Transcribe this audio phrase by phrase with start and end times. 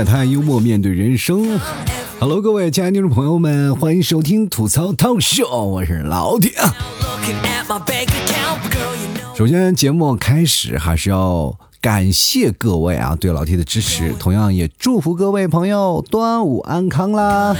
[0.00, 1.60] 吐槽社会百态，幽默面对人生。
[2.18, 6.52] Hello，各位亲爱的听众朋友们，欢迎收听吐槽 Talk Show，我是老铁。
[9.36, 17.54] 首先，节目开始还是要感谢各位啊对老 T 的支持，同样也祝福各位朋友端午安康啦。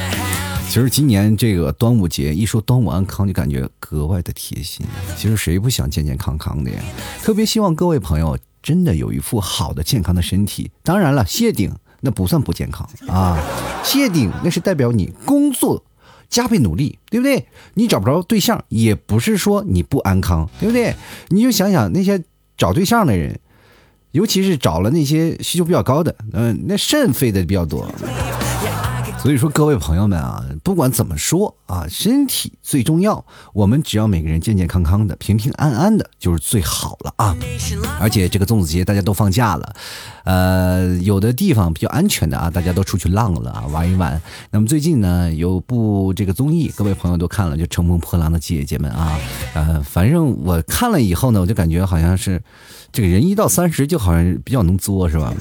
[0.68, 4.86] 其实今年这个端午节一说端午安康，就感觉格外的贴心。
[5.16, 6.78] 其实谁不想健健康康的呀？
[7.22, 10.70] 特别希望各位朋友真的有一副好的健康的身体。
[10.82, 13.38] 当然了，谢顶那不算不健康啊，
[13.84, 15.84] 谢顶那是代表你工作
[16.28, 17.46] 加倍努力，对不对？
[17.74, 20.94] 你找不着对象，也不是说你不安康，对不对？
[21.28, 22.22] 你就想想那些
[22.56, 23.38] 找对象的人，
[24.12, 27.86] 尤其是找了那些需求比较高的，嗯，那肾费的比较多。
[29.22, 33.22] 所以说，各位朋友们啊，不管怎么说啊，身体最重要。
[33.52, 37.36] 我们只要每个人健健康康的、平平安安的，就是最好了啊。
[38.00, 39.74] 而且这个粽子节大家都放假了，
[40.24, 44.18] 呃，有的地方比较安全的啊，大家都出去浪了啊，玩一玩。
[44.50, 49.18] 那么最近呢，有部这个综艺，各位朋友都看了，就《乘风破浪的姐姐们》啊，
[49.52, 52.42] 呃，反正我看了以后呢，我就感觉好像是
[52.90, 55.34] 这个人一到三十，就好像比较能作，是吧？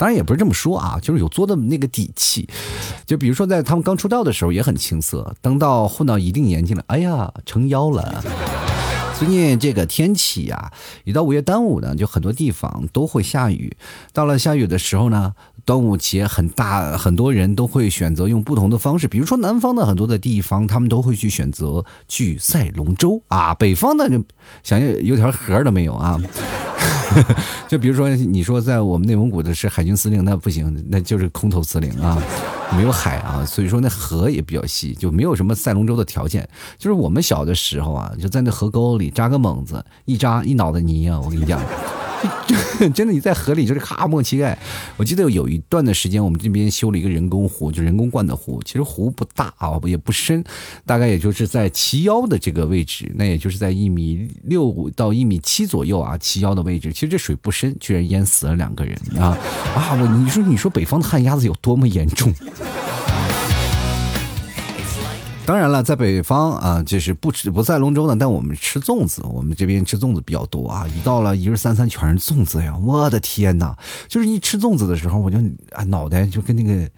[0.00, 2.48] 当然也不是这么说啊，就是有作的那个底气。
[3.04, 8.24] 就比如说在他们刚出道的时候也很青涩，等到混到一定年纪了，哎呀，成妖了。
[9.18, 10.72] 最近这个天气呀，
[11.04, 13.76] 一到五月端午呢，就很多地方都会下雨。
[14.14, 15.34] 到了下雨的时候呢，
[15.66, 19.06] 端午节很大，很多人都会选择用不同的方式。
[19.06, 23.52] 比如说南方的很多的地方，他们都会去选择去赛龙舟啊。
[23.52, 24.24] 北方的就
[24.62, 26.18] 想要有条河都没有啊。
[27.68, 32.20] 就比如说，你说在我们内蒙古的是海军司令，那不行，那就是空头司令啊，
[32.76, 36.48] 没有海啊，所以说那河也比较细，就没有什么赛龙舟的条件。
[36.78, 41.60] 就是我们小的时候啊，就在那河沟里扎个猛子，一扎一脑袋泥啊，我跟你讲。
[42.94, 44.58] 真的，你在河里就是咔没膝盖。
[44.96, 48.60] 我记得有一段的时间，我们这边修了一个人工湖，就人工灌的湖。
[48.64, 50.42] 其实湖不大啊，也不深，
[50.84, 56.92] 大概也就是在齐腰的这个位置，那也就是在一米六到一米七左右啊，齐腰的位置。
[56.92, 59.36] 其实这水不深，居然淹死了两个人啊
[59.74, 59.94] 啊！
[60.00, 62.32] 我你说你说北方的旱鸭子有多么严重？
[65.50, 70.86] 当然了，在北方啊，就是不吃不在龙舟的，但我们吃粽子，我们这边吃粽子比较多啊。
[70.86, 72.72] 一到了一日三餐，全是粽子呀！
[72.78, 75.38] 我的天哪，就是一吃粽子的时候，我就
[75.72, 76.88] 啊脑袋就跟那个。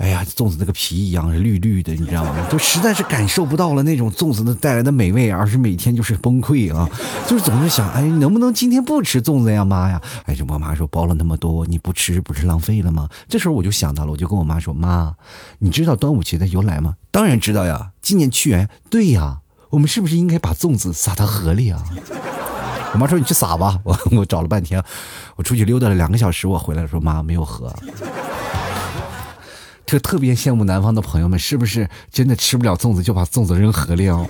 [0.00, 2.34] 哎呀，粽子那个皮一样绿绿的，你知道吗？
[2.50, 6.88] 就实在是感受不到了那种粽子的带来的美味，而是每天就是崩溃啊！
[7.28, 10.00] 就是总是想，哎，能不能今天不吃粽子呀，妈呀？
[10.24, 13.10] 哎，这我妈说包了那么多，你不吃不是浪费了吗？
[13.28, 15.14] 这时候我就想到了，我就跟我妈说，妈，
[15.58, 16.94] 你知道端午节的由来吗？
[17.10, 18.70] 当然知道呀，今年屈原。
[18.88, 21.84] 对呀，我们是不是应该把粽子撒到河里啊？
[22.94, 23.78] 我妈说你去撒吧。
[23.84, 24.82] 我 我找了半天，
[25.36, 27.70] 我出去溜达了两个小时，我回来说妈没有河。
[29.90, 34.24] 就特别羡慕南方的朋友们，是不是真的吃不了粽子就把粽子扔河里哦？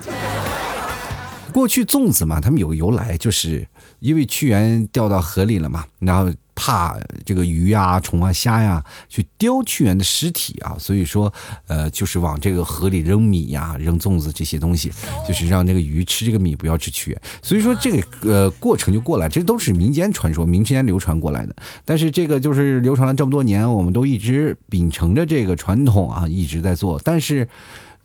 [1.52, 6.32] 过去粽子嘛，他们有个由来，就是因为屈原掉到河里了嘛，然后。
[6.62, 6.94] 怕
[7.24, 11.32] 这个鱼啊、虫啊、虾呀去叼屈原的尸体啊，所以说，
[11.66, 14.92] 呃，就是往这个河里扔米呀、扔粽子这些东西，
[15.26, 17.22] 就是让这个鱼吃这个米，不要吃屈原。
[17.40, 21.56] 所以说这个呃过程就过来，这都是民间传说、民间流传过来的。
[21.86, 27.00] 但是这个就是流传了这么多年，我们都一直秉承着这个传统啊，一直在做。
[27.02, 27.48] 但是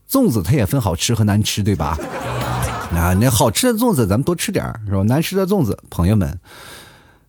[0.10, 2.00] 粽子它也分好吃和难吃，对吧？
[2.94, 5.02] 啊，那好吃的粽子咱们多吃点儿是吧？
[5.04, 6.40] 难吃的粽子，朋友们。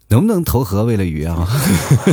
[0.08, 1.48] 能不能投河喂了鱼啊？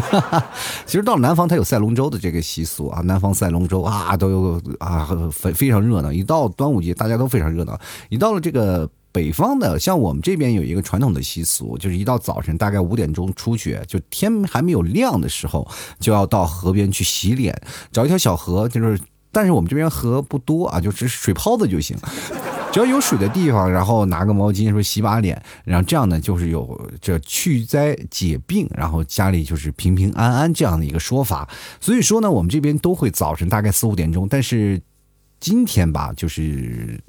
[0.86, 3.02] 其实到南方，它有赛龙舟的这个习俗啊。
[3.02, 6.12] 南方赛龙舟啊，都有啊，非非常热闹。
[6.12, 7.80] 一到端午节，大家都非常热闹。
[8.10, 15.68] 一到了这个北方的，像我们这边有一个传统的习俗，就是一到早晨大概五点钟出去，就天还没有亮的时候，
[16.00, 17.56] 就要到河边去洗脸，
[17.92, 19.00] 找一条小河，就是，
[19.32, 21.96] 但是我们这边河不多啊，就只是水泡子就行。
[22.74, 31.48] 只要有水的地方，然后拿个毛巾说洗把脸，然后这样呢就是有这去灾解病，然后家里就是平平安安这样的一个说法。
[31.80, 34.82] 所以说呢，我们这边都会早晨大概四五点钟，但是
[35.40, 37.00] 今天吧，就是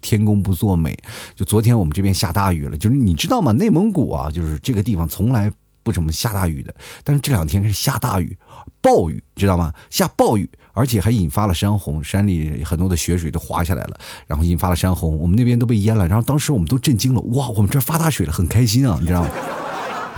[0.00, 0.96] 天公不作美，
[1.34, 2.76] 就昨天我们这边下大雨了。
[2.78, 3.50] 就是你知道吗？
[3.50, 5.50] 内蒙古啊，就是这个地方从来
[5.82, 6.72] 不怎么下大雨的，
[7.02, 8.38] 但是这两天是下大雨，
[8.80, 9.74] 暴雨，知道吗？
[9.90, 10.48] 下暴雨。
[10.78, 13.98] 而且还引发了山洪，山里很多的雪水都滑下来了，
[14.28, 16.06] 然后引发了山洪，我们那边都被淹了。
[16.06, 19.30] 然后当时我们都震惊了，哇，我们这发大水了，很开心啊，你知道吗？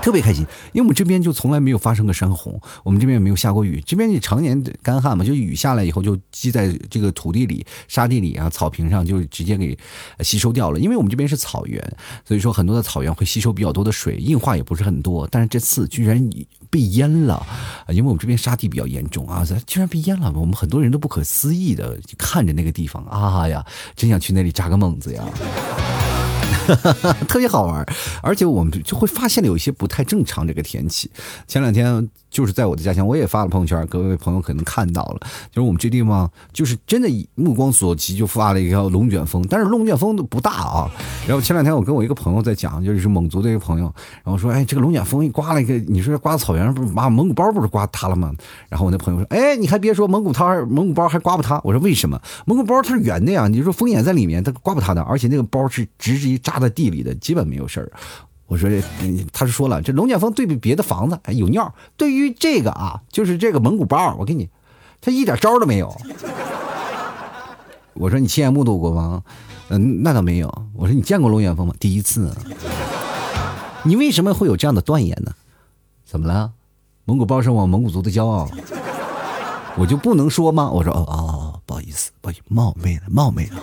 [0.01, 9.77] 特别开心，因为我们这边就从来没有发生过山洪，我们这边也没有下过雨，这边也常年干旱嘛，就雨下来以后就积在这个土地里、沙地里啊、草坪上，就直接给
[10.21, 10.79] 吸收掉了。
[10.79, 11.81] 因为我们这边是草原，
[12.25, 15.29] 所以说很多的草原会吸收比较多的水，硬化也不是很多。
[15.31, 16.31] 但是这次居然
[16.71, 17.47] 被淹了，
[17.89, 23.65] 因为我们这边沙地比较严重啊，居然被淹了，我们很多人都不可思议的看着那个地方啊呀，
[23.95, 25.25] 真想去那里扎个猛子呀。
[27.29, 27.85] 特别好玩，
[28.23, 30.47] 而且我们就会发现了有一些不太正常。
[30.47, 31.11] 这个天气，
[31.47, 40.91] 前两天就是在我的家乡，我也发了朋友圈，各位朋友可能看到了，就是我们这地方就是真的目光所及就发了一个龙卷风，但是龙卷风都不大啊。
[41.27, 43.93] 然后前两天我跟我一个朋友在讲，就是蒙族的一个朋友，
[44.25, 48.33] 然后说，哎，这个龙卷风一刮了一个，你说刮草原不是把蒙古包不是刮塌了吗？
[48.69, 51.61] 然后我那朋友说，哎，你还别说，蒙古它蒙古包还刮不塌。
[51.65, 52.21] 我说为什么？
[52.47, 57.91] 蒙古包它是圆的呀，你说风眼在里面，它刮不塌的，而且那个包是直直扎在地里的，基本没有事儿。
[58.51, 58.83] 我说这，
[59.33, 64.49] 他是说了，这龙卷风对比别的房子哎有尿，对于这个啊，就是这个蒙古包，我给你，
[65.01, 65.97] 他一点招都没有。
[67.95, 69.23] 我说你亲眼目睹过吗？
[69.69, 70.53] 嗯，那倒没有。
[70.75, 71.73] 我说你见过龙卷风吗？
[71.79, 72.35] 第一次。
[73.85, 75.33] 你为什么会有这样的断言呢？
[76.05, 76.51] 怎么了？
[77.05, 78.51] 蒙古包是我蒙古族的骄傲，
[79.79, 80.69] 我就不能说吗？
[80.69, 81.50] 我说哦哦，
[81.81, 83.57] 好意思，不好意思，冒昧了，冒昧了。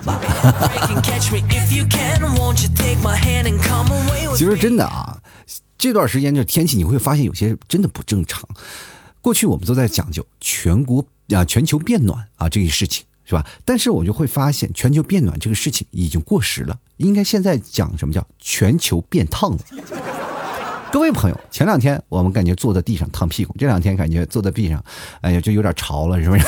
[4.35, 5.21] 其实真的啊，
[5.77, 8.49] 这段时间这天气你会发现有些真的不正常。
[9.21, 13.45] 过去我们都在讲究全国啊全球变暖啊这个事情是吧？
[13.63, 19.59] 但是我就会发现全球变暖这个事情已经过时了，应该现在讲什么叫全球变烫了。
[20.91, 24.83] 各位朋友，前两天我们感觉坐在地上烫屁股，这两天感觉坐在地上，
[25.21, 26.45] 哎呀就有点潮了，是不是？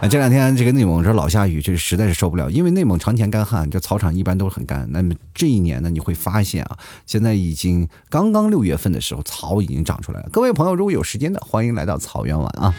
[0.00, 2.50] 啊这两天这个内蒙这老下雨，这实在是受不了。
[2.50, 4.86] 因为内蒙常年干旱，这草场一般都是很干。
[4.90, 6.76] 那么这一年呢，你会发现啊，
[7.06, 10.28] 现在已经刚刚六月份的时候，草已经长出来了。
[10.30, 12.74] 各位朋友，如果有时间的，欢迎来到草原玩啊。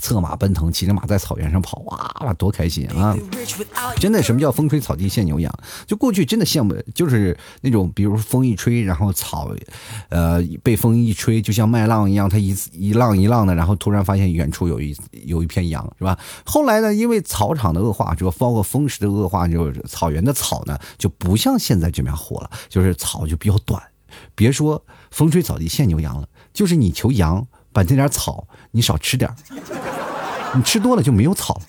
[0.00, 3.16] 策马奔腾，骑着马在草原上跑，哇哇，多开心啊！
[3.98, 5.52] 真的，什么叫风吹草低见牛羊？
[5.86, 9.54] 就过去真的羡慕，就是那种，比如风一吹，然后草，
[10.08, 16.18] 呃，被风一吹，就像麦浪一样，它一一浪一浪的，然后突然发现远处有一有一片羊，是吧？
[16.44, 23.82] 后来呢，因为草场的恶化，就包括风势的恶化，就是草原的草呢，就不像现在这样活了，就是草就比较短。
[24.34, 29.30] 别说风吹草低见牛羊了，就是你求羊把这点草你少吃点
[30.54, 31.60] 你吃多了就没有草，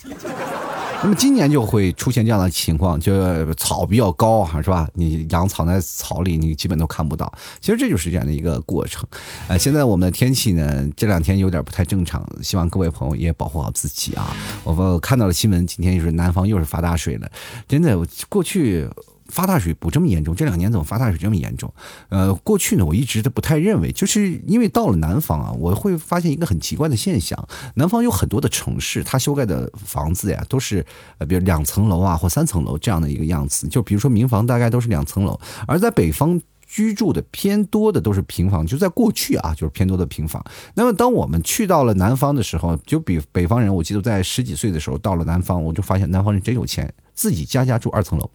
[1.03, 4.89] 那么今年就会出现这样的情况，就草比较高哈，是吧？
[4.95, 7.31] 你羊藏在草里，你基本都看不到。
[7.59, 9.07] 其实这就是这样的一个过程。
[9.47, 14.35] 呃，现在我们的天气呢，这两天有点不太正常，希望各位朋友也保护好自己啊。
[14.63, 17.31] 我看到了新闻，今天又是南方又是发大水了，
[17.67, 17.95] 真的，
[18.29, 18.89] 过去。
[19.31, 21.73] 发大水不这么严重，这两年怎么发大水这么严重？
[22.09, 30.85] 呃，过去呢，我一直都不太认为，就是因为到了南方啊，我会发现一个很奇怪的现象：南方有很多的城市，它修盖的房子呀，都是
[31.17, 33.67] 呃，比如两层楼啊或三层楼这样的一个样子。
[33.67, 35.33] 就比如说民房，大概都是两层楼；
[35.65, 38.65] 而在北方居住的偏多的都是平房。
[38.65, 40.43] 就在过去啊，就是偏多的平房。
[40.73, 48.29] 那么当我们去到了南方的时候，就比北方人，我记得在十几岁的时候到了南方，我就发现南方人真有钱，自己家家住二层楼。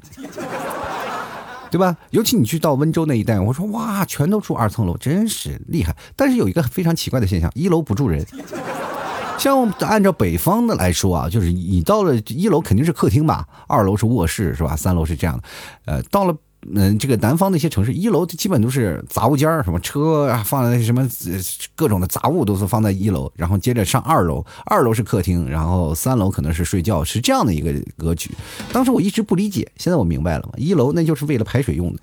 [1.76, 1.94] 对吧？
[2.08, 5.94] 尤其你去到温州那一带，我说哇，全都住二层楼，真是厉害。
[6.16, 8.24] 但是有一个非常奇怪的现象，一楼不住人。
[9.38, 14.74] 像按照北方的来说啊，就是你到了一楼肯定是客厅吧，二楼是卧室是吧？
[14.74, 15.42] 三楼是这样的，
[15.84, 16.34] 呃，到了。
[16.74, 21.08] 嗯，这个南方那些城市，一楼基本都是杂物间，什么车啊，放在什么
[21.74, 28.30] 各种的杂物都是放在一楼，然后接着上二楼，二楼是客厅，然后三楼可能是睡觉，是这样的一个格局。
[28.72, 32.00] 当时我一直不理解，现在我明白了嘛，一楼那就是为了排水用的。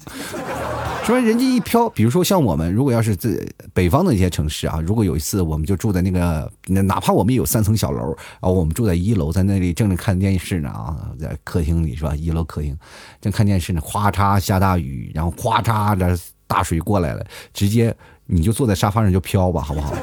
[1.05, 3.29] 说人家一飘，比如说像我们，如果要是在
[3.73, 12.15] 北方的一些城市啊，如果有一次我们就住在那个，哪怕我们有三层小楼啊，我们住在一楼，在那里正在看电视呢啊，在客厅里是吧？
[12.15, 12.77] 一楼客厅
[13.19, 16.17] 正看电视呢，哗嚓下大雨，然后哗嚓的
[16.47, 17.93] 大水过来了，直接
[18.25, 19.93] 你就坐在沙发上就飘吧，好不好？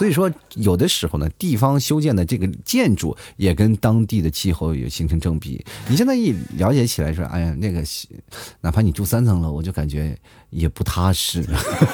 [0.00, 5.62] 所以说，有的时候呢，地方修建的这个建筑也跟当地的气候也形成正比。
[5.90, 7.84] 你现在一了解起来说，哎呀，那个，
[8.62, 10.18] 哪怕你住三层楼，我就感觉。
[10.50, 11.44] 也不踏实，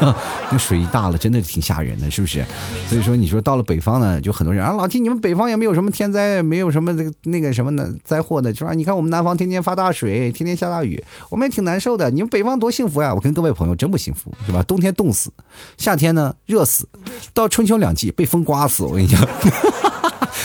[0.51, 2.45] 那水一大了，真的挺吓人的，是不是？
[2.89, 8.73] 所以说，你说到了北方呢，就很多人啊，老提你们北方也没有什么天灾，没有什么那个那个什么的灾祸的，是吧？
[8.73, 12.11] 你看我们南方天天发大水，天天下大雨，我们也挺难受的。
[12.11, 13.15] 你们北方多幸福呀！
[13.15, 14.63] 我跟各位朋友真不幸福，是吧？
[14.63, 15.31] 冬天冻死，
[15.77, 16.89] 夏天呢热死，
[17.35, 18.85] 到春秋两季被风刮死。
[18.85, 19.21] 我跟你讲，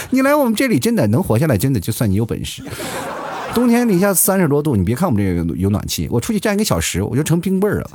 [0.10, 2.62] 你来我们这里真的能活下来，真的就算你有本事。
[3.54, 7.90] 冬天零下三十多度，你别看我们这个有暖气，我出去站一个小时，我就成冰棍儿了。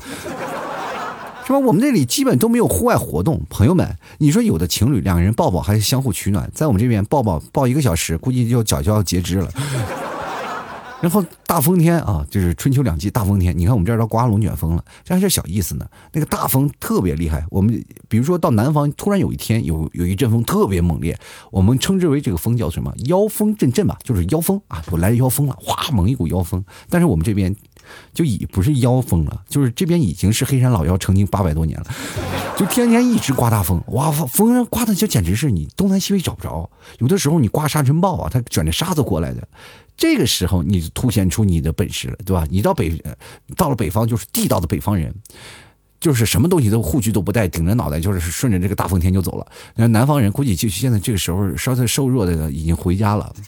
[1.47, 1.59] 是吧？
[1.59, 3.41] 我们这里基本都没有户外活动。
[3.49, 9.49] 朋友们，你说有的情侣两个人抱抱还是相互取暖，在我们这边抱抱抱一个小时，估计就脚就要截肢了。
[11.03, 13.57] 然后大风天啊，就是春秋两季大风天。
[13.57, 15.87] 你看我们这儿都刮龙卷风了，这还是小意思呢。
[16.13, 17.45] 那个大风特别厉害。
[17.51, 21.17] 我们比如说到南方，突然有一天有有一阵风特别猛烈，
[21.51, 22.93] 我们称之为这个风叫什么？
[23.05, 26.65] 妖风阵阵吧，就是妖风啊，我来妖风了，哗，猛一股妖风。
[26.89, 27.55] 但是我们这边
[28.15, 31.87] 就已不是妖风了，就是这边已经是黑山老妖成精八百多年了，
[32.57, 36.69] 就天天一直刮大风，哇，风刮的就简直是你东南西北找不着。
[36.99, 39.47] 有的时候你刮沙尘暴啊，它卷着沙子过来的。
[39.97, 42.47] 这个时候，你凸显出你的本事了，对吧？
[42.51, 42.93] 你到北，
[43.57, 45.15] 到了北方就是地道的北方人，
[46.01, 49.47] 就是什么东西都护具都不带，顶着脑袋就是顺着这个大风天就走了。
[49.75, 53.35] 那南方人估计就现在这个时候稍微瘦弱的已经回家了。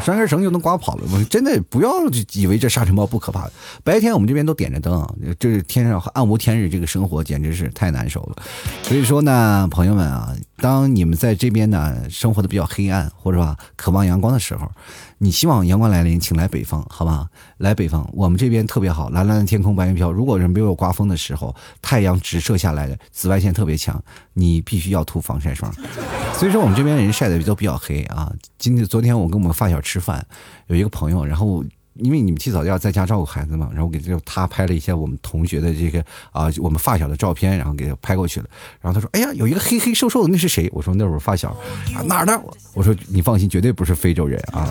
[0.00, 1.90] 拴根绳就能刮跑了，真的不要
[2.32, 3.50] 以为这沙尘暴不可怕。
[3.82, 5.04] 白天我们这边都点着灯，
[5.40, 8.36] 这天上暗无天日，这个生活简直是太难受了。
[8.84, 14.70] 所以说呢，朋友们啊，当你们在这边呢生活的比较黑暗，或者说渴望阳光的时候，
[15.18, 17.28] 你希望阳光来临，请来北方，好吧？
[17.58, 20.10] 来北方，我们这边特别好，蓝蓝的天空，白云飘。
[20.10, 24.02] 如果是没有刮风的时候，太阳直射下来的紫外线特别强，
[24.34, 25.72] 你必须要涂防晒霜。
[26.34, 28.32] 所以说我们这边人晒的都比较黑啊。
[28.58, 30.26] 今天昨天我跟我们发小吃饭，
[30.66, 31.64] 有一个朋友，然后
[31.98, 38.46] 因为你们起早要在家照顾孩子嘛，然后给这他拍了一些我们同学的这个啊我们发小的照片，然后给他拍过去了。
[38.80, 41.50] 然后他说：“哎呀，有一个黑黑瘦瘦的，那是谁？”我说：“那是我发小
[41.94, 42.40] 啊，哪儿的？”
[42.74, 44.68] 我说：“你放心，绝对不是非洲人啊。”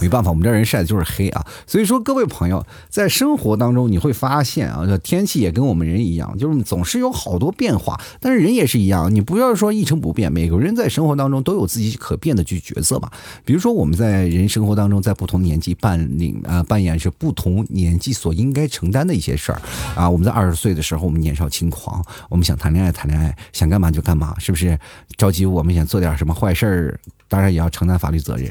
[0.00, 1.44] 没办法，我们这人晒的就是黑啊。
[1.66, 8.00] 所以说，各位朋友，在生活当中你会发现啊，这天气也跟我们人一样，就是总是有好多变化。
[8.20, 10.32] 但是人也是一样，你不要说一成不变。
[10.32, 13.10] 每个人在生活当中都有自己可变的去角色嘛。
[13.44, 19.60] 比如说，我们在人生活当中，在不同年纪扮领啊扮演是不同年纪所应该承担的一些事儿
[19.94, 20.08] 啊。
[20.08, 24.78] 我们在二十岁的时候，我们年少轻狂，我们想谈恋爱谈恋爱，想干嘛就干嘛，是不是？
[25.16, 28.50] 着急我们想做点什么坏事儿，当然也要承担法律责任。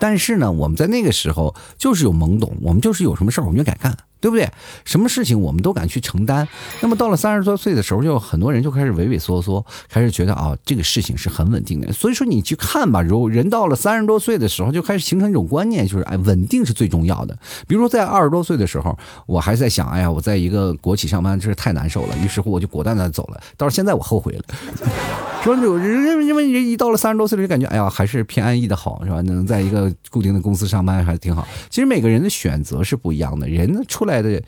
[0.00, 3.96] 但是呢，我们在那个时候就是有懵懂，我们就是有什么事儿我们就敢干。
[4.20, 4.48] 对不对？
[4.84, 6.46] 什么事情我们都敢去承担。
[6.80, 11.92] 那么到了三十多岁的时候，就很多人就开始畏畏缩缩，开始觉得啊，这个事情是很稳定的。
[11.92, 17.38] 所以说你去看吧，如人到了三十多岁的时候，就开始形成一种观念，就是哎，稳定是最重要的。
[17.66, 22.16] 比如说在二十多岁的时候，我还在想，哎呀，我在一个国企上班真是太难受了。
[22.18, 23.40] 于是乎我就果断的走了。
[23.56, 24.42] 到现在我后悔了，
[25.44, 29.20] 说有人因为人一到了三十多岁了就感觉，哎呀，还是偏安逸的好，是吧？
[29.20, 31.46] 能在一个固定的公司上班还是挺好。
[31.70, 34.07] 其实每个人的选择是不一样的，人出。
[34.08, 34.42] 来的，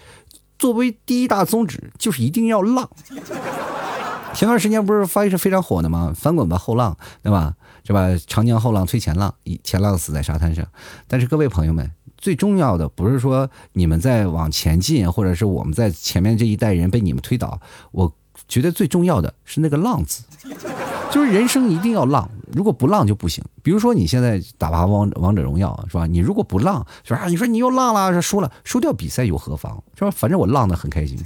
[0.59, 2.91] 作为第一大宗旨就是一定要浪。
[4.35, 6.13] 前段时间不是翻译是非常火的吗？
[6.17, 7.55] 翻滚吧后浪，对吧？
[7.85, 8.09] 是吧？
[8.27, 10.65] 长江后浪推前浪，前浪死在沙滩上。
[11.09, 17.61] 但是各位朋友们，最重要的不是说你们在往前进，或者是我们在前面这一代人被你们推倒。
[17.91, 18.13] 我
[18.47, 20.23] 觉得最重要的是那个浪字。
[21.11, 23.43] 就是人生一定要浪，如果不浪就不行。
[23.63, 26.07] 比如说你现在打把王王者荣耀是吧？
[26.07, 27.27] 你如果不浪，是吧？
[27.29, 29.83] 你说你又浪了，输了，输掉比赛又何妨？
[29.97, 30.11] 是吧？
[30.11, 31.19] 反正我浪的很开心。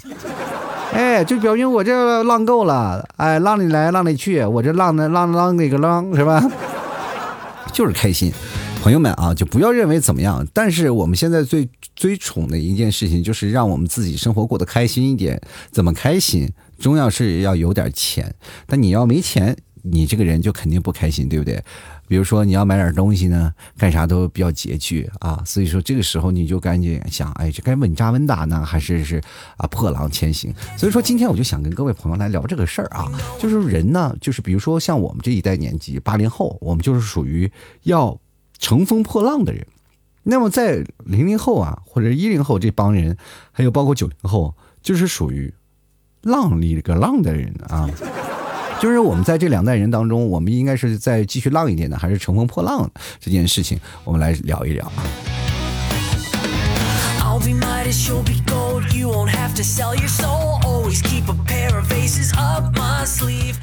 [0.92, 3.04] 哎，就表明我这浪够了。
[3.16, 6.40] 哎，浪里来浪里去，我这浪的浪浪那个浪是吧？
[7.72, 8.32] 就是开心。
[8.80, 10.46] 朋友们啊，就不要认为怎么样。
[10.52, 15.40] 但是我们现在最最宠的一件事情，就是让我们自己生活过得开心一点。
[15.72, 16.52] 怎么开心？
[16.78, 18.32] 重要是要有点钱。
[18.66, 19.56] 但你要没钱。
[19.86, 21.62] 你这个人就肯定不开心，对不对？
[22.08, 29.22] 比如说你要买点东西呢，干啥都比较拮据啊，所以说这个时候你就赶紧想，哎，这该稳扎稳打呢，还是是
[29.58, 30.52] 啊破浪前行？
[30.76, 37.50] 所以说今天我就想跟各位朋友来聊这个事儿啊，就是人呢，就是比如说像我们这一代年纪，八零后，我们就是属于
[37.82, 38.18] 要
[38.58, 39.66] 乘风破浪的人。
[40.22, 43.16] 那么在零零后啊，或者一零后这帮人，
[43.52, 45.52] 还有包括九零后，就是属于
[46.22, 47.90] 浪里个浪的人啊。
[48.80, 55.02] 就是我们在这两代人当中，我们应该是在继续浪一点呢，还是乘风破浪这件事情，我们来聊一聊啊。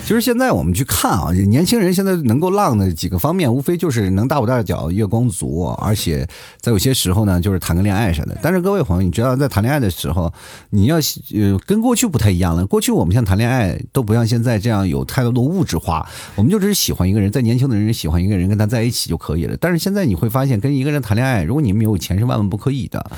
[0.03, 6.27] 其实现在我们去看啊，年轻人现在能够浪的几个方面，无非就是能大舞大脚、月光族，而且
[6.59, 8.37] 在有些时候呢，就是谈个恋爱啥的。
[8.41, 10.33] 但是各位朋友，你知道在谈恋爱的时候，
[10.71, 10.97] 你要
[11.33, 12.65] 呃跟过去不太一样了。
[12.65, 19.55] 过去我们像谈恋爱都不像现在这样有太多的物质化，我们就只是喜欢一个人，在年轻的人喜欢一个人，跟他在一起就可以了。
[19.61, 23.11] 但是现在你会发现，跟一个人谈恋爱，如果你没有钱，是万万不可以的。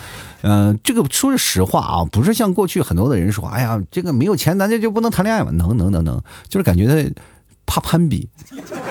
[0.44, 5.52] 嗯，这个说句实话啊，不是像过去很多的人说，哎呀，这个没有钱，咱这就不能谈恋爱吗？
[5.52, 7.10] 能能能能，就是感觉他
[7.66, 8.28] 怕攀比，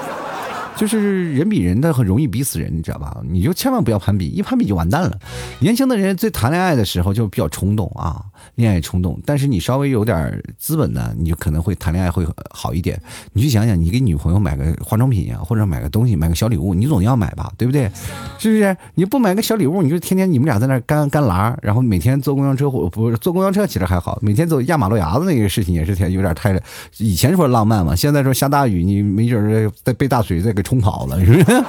[0.77, 3.19] 就是人比人的很容易比死人，你知道吧？
[3.29, 5.19] 你就千万不要攀比，一攀比就完蛋了。
[5.59, 8.25] 年轻的人最谈恋爱的时候就比较冲动啊，
[8.55, 13.01] 恋爱冲动，但是你稍微有点资本呢，你就可能会谈恋爱会好一点。
[13.33, 17.91] 你去想想，你给女朋友买个化妆品呀，或者买个东西，买个小礼物，你总要买吧，对不对？
[18.39, 18.77] 是不是？
[18.95, 26.53] 你不买个小礼物，你就天天你们俩在那干干拉，然后每天坐公交车或不坐公交车其实还好，每天走压马路牙子那个事情也是挺有点太。
[26.99, 31.65] 以前说浪漫嘛，现在说下大雨，你没准儿再被大水再给冲跑了，是不是？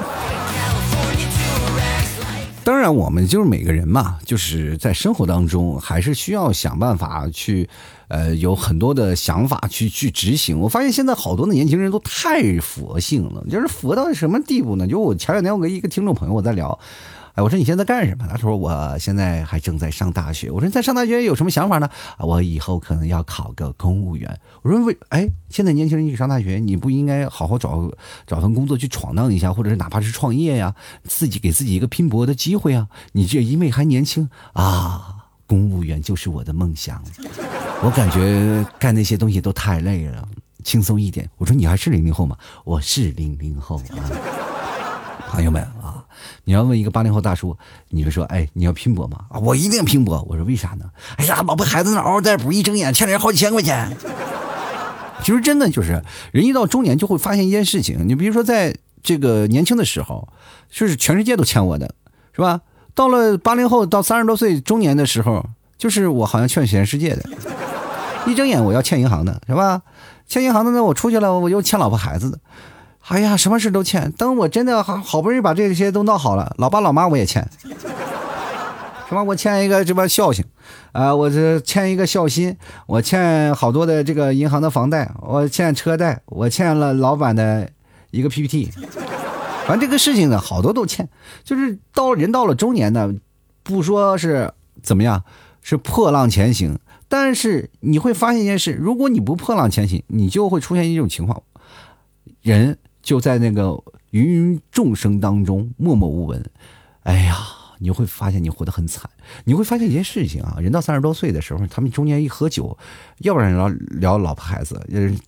[2.63, 7.67] 当然，我们就是每个人嘛，就是在生活当中还是需要想办法去，
[8.08, 10.58] 呃，有很多的想法去去执行。
[10.60, 14.88] 我发现现在好多的年轻人都太佛性了，就是佛到什么地步呢？
[14.88, 16.79] 就我前两天我跟一个听众朋友我在聊。
[17.33, 18.27] 哎，我说你现在干什么？
[18.29, 20.51] 他说我现在还正在上大学。
[20.51, 21.89] 我说你在上大学有什么想法呢？
[22.19, 24.39] 我以后可能要考个公务员。
[24.61, 27.91] 我说为哎，现在年轻人去上大学，你不应该好好找
[28.27, 30.75] 找份工作去闯荡一下，或者是哪怕是创业呀，
[31.05, 32.87] 自己给自己一个拼搏的机会啊？
[33.13, 35.15] 你这因为还年轻啊，
[35.47, 37.03] 公务员就是我的梦想。
[37.81, 40.23] 我感觉干那些东西都太累了，
[40.63, 41.27] 轻松一点。
[41.37, 42.37] 我说你还是零零后吗？
[42.63, 44.05] 我是零零后啊，
[45.29, 46.02] 朋友们啊。
[46.44, 47.58] 你要问一个八零后大叔，
[47.89, 50.25] 你就说：“哎，你要拼搏吗？”啊，我一定拼搏。
[50.30, 50.86] 我说：“为啥呢？”
[51.18, 53.96] 哎呀，老婆孩子那嗷嗷待哺，一睁眼欠人好几千块钱。
[55.22, 58.08] 其实真的就是，人一到中年就会发现一件事情。
[58.08, 60.27] 你比如说，在这个年轻的时候，
[60.70, 61.96] 就是全世界都欠我的，
[62.34, 62.62] 是吧？
[62.94, 65.46] 到了八零后到三十多岁中年的时候，
[65.77, 67.24] 就是我好像欠全世界的。
[68.27, 69.82] 一睁眼我要欠银行的，是吧？
[70.27, 72.39] 欠银行的呢，我出去了，我又欠老婆孩子的。
[73.10, 74.12] 哎呀，什么事都欠。
[74.13, 77.48] 等我真的好好不容易把这些都闹好了，老爸老妈我也欠，
[79.07, 80.43] 什么我欠一个这么孝心，
[80.93, 82.57] 啊，我这欠一个孝心，
[82.88, 87.69] 我欠好多的这个银行的房贷，我欠车贷，我欠了老板的
[88.12, 88.72] 一个 PPT，
[89.67, 91.10] 反正这个事情呢，好多都欠。
[91.43, 93.13] 就是到人到了中年呢，
[93.62, 95.24] 不说是怎么样，
[95.62, 96.79] 是破浪前行，
[97.10, 101.43] 但是你会发现一件事，如果你不破浪前行，你就会出现一种情况，
[102.41, 102.79] 人。
[103.03, 103.77] 就在那个
[104.11, 106.44] 芸芸众生当中默默无闻，
[107.03, 107.37] 哎呀，
[107.79, 109.09] 你会发现你活得很惨。
[109.44, 112.77] 你会发现一件事情啊，人到三十多岁的时候，他们中间一喝酒，
[113.20, 114.81] 要不然聊聊老婆孩子，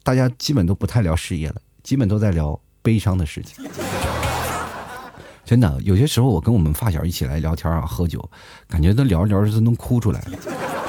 [0.03, 3.65] 大家基本都不太聊事业了，基本都在聊悲伤的事情。
[5.45, 8.29] 真的，有些时候我跟我们发小一起来聊天啊，喝酒，
[8.67, 10.21] 感觉都聊着聊着都能哭出来。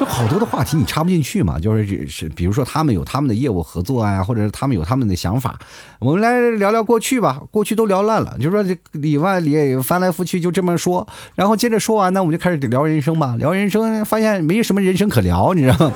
[0.01, 5.59] 就好多的话题你插不进去嘛，就是是，比如说他们有他们的业务合作啊，或者是他们有他们的想法，
[5.99, 7.41] 我们来聊聊过去吧。
[7.51, 13.37] 过去都聊烂了，就说这里外里翻来覆去就这么说，然后接着说完呢，我们就开始聊人生吧。
[13.39, 15.93] 聊人生，发现没什么人生可聊，你知道吗？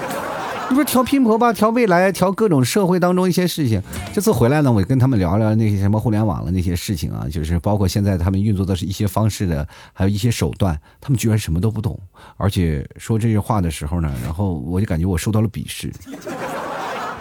[0.71, 3.83] 你说调拼搏吧，调未来，调各种社会当中一些事情。
[4.15, 11.99] 这次回来呢，我跟他们聊聊那些什么互联网的那些事情啊，就是包括现在他们运作的是一些方式的，还有一些手段，他们居然什么都不懂，
[12.37, 15.93] 而且说这些话的时候呢，然后我就感觉我受到了鄙视。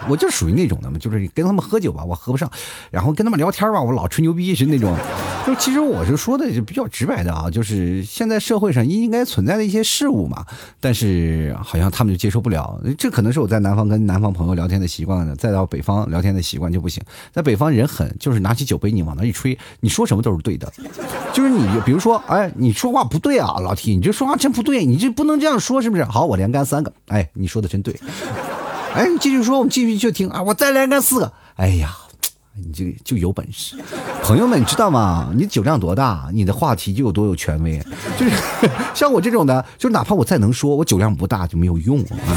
[0.08, 2.48] 我就属于那种的嘛，就是跟他们喝酒吧，我喝不上；
[2.90, 4.96] 然后跟他们聊天吧，我老吹牛逼是那种。
[5.46, 10.44] 就其实我是说的就比较直白的啊，就是现在社会上应该存在的一些事物嘛，
[10.80, 12.80] 但是好像他们就接受不了。
[12.98, 17.02] 这可能是我在南方跟南方朋友聊天的习惯呢，再到北方聊天的习惯就不行。
[17.32, 20.70] 在北方人狠，就是拿起酒杯你往那一吹，你说什么都是对的。
[21.32, 26.04] 就是你比如说，哎，你说话不对啊，老 T，你这说话真不对，你这不能这样说，是不是？
[26.04, 27.98] 好，我连干三个，哎，你说的真对。
[28.94, 30.42] 哎，你继续说，我们继续就听啊！
[30.42, 31.32] 我再来干四个。
[31.56, 31.96] 哎呀，
[32.56, 33.76] 你这个就有本事，
[34.22, 35.32] 朋友们，你知道吗？
[35.36, 37.80] 你酒量多大，你的话题就有多有权威。
[38.18, 38.32] 就是
[38.94, 42.34] 像我这种的，就哪怕我再能说，我酒量不大就没有用啊。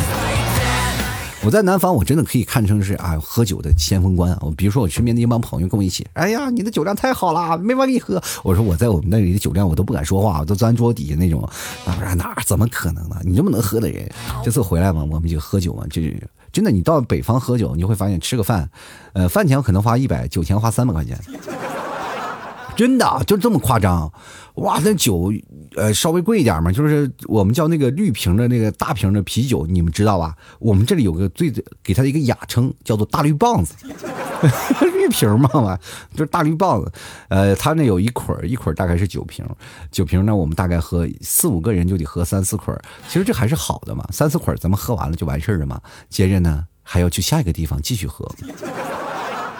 [1.45, 4.37] 我在南方，我真的可以看成是啊，喝酒的先锋官啊。
[4.41, 8.21] 我比如说，我身边的一帮朋友跟我一起，哎呀，你的酒量太好了，没法给你喝。
[8.43, 11.47] 我说我在我们那里的酒量，我都不敢说话，我都钻桌底下那种。
[11.85, 13.17] 那哪怎么可能呢？
[13.25, 14.09] 你这么能喝的人，
[14.41, 16.17] 这次回来嘛，我们就喝酒嘛，就是
[16.53, 18.69] 真的，你到北方喝酒，你会发现吃个饭，
[19.11, 21.19] 呃，饭钱可能花一百，酒钱花三百块钱。
[22.75, 24.11] 真的就这么夸张？
[24.55, 25.33] 哇，那酒，
[25.75, 30.35] 呃，稍微贵一点嘛，就是我们叫那个绿瓶的那个大瓶的啤酒，你们知道吧？
[30.59, 33.73] 我们这里有个最给它的一个雅称，叫做大绿棒子，
[34.93, 35.77] 绿瓶嘛嘛，
[36.13, 36.91] 就是大绿棒子。
[37.29, 39.43] 呃，它那有一捆一捆大概是九瓶，
[39.91, 45.81] 九瓶呢，我们大概喝四五个人就得喝三四捆其实这还是好的嘛，三四捆咱们喝完了就完事儿了嘛。
[46.09, 48.29] 接着呢，还要去下一个地方继续喝，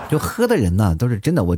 [0.08, 1.58] 就喝的人呢，都是真的我。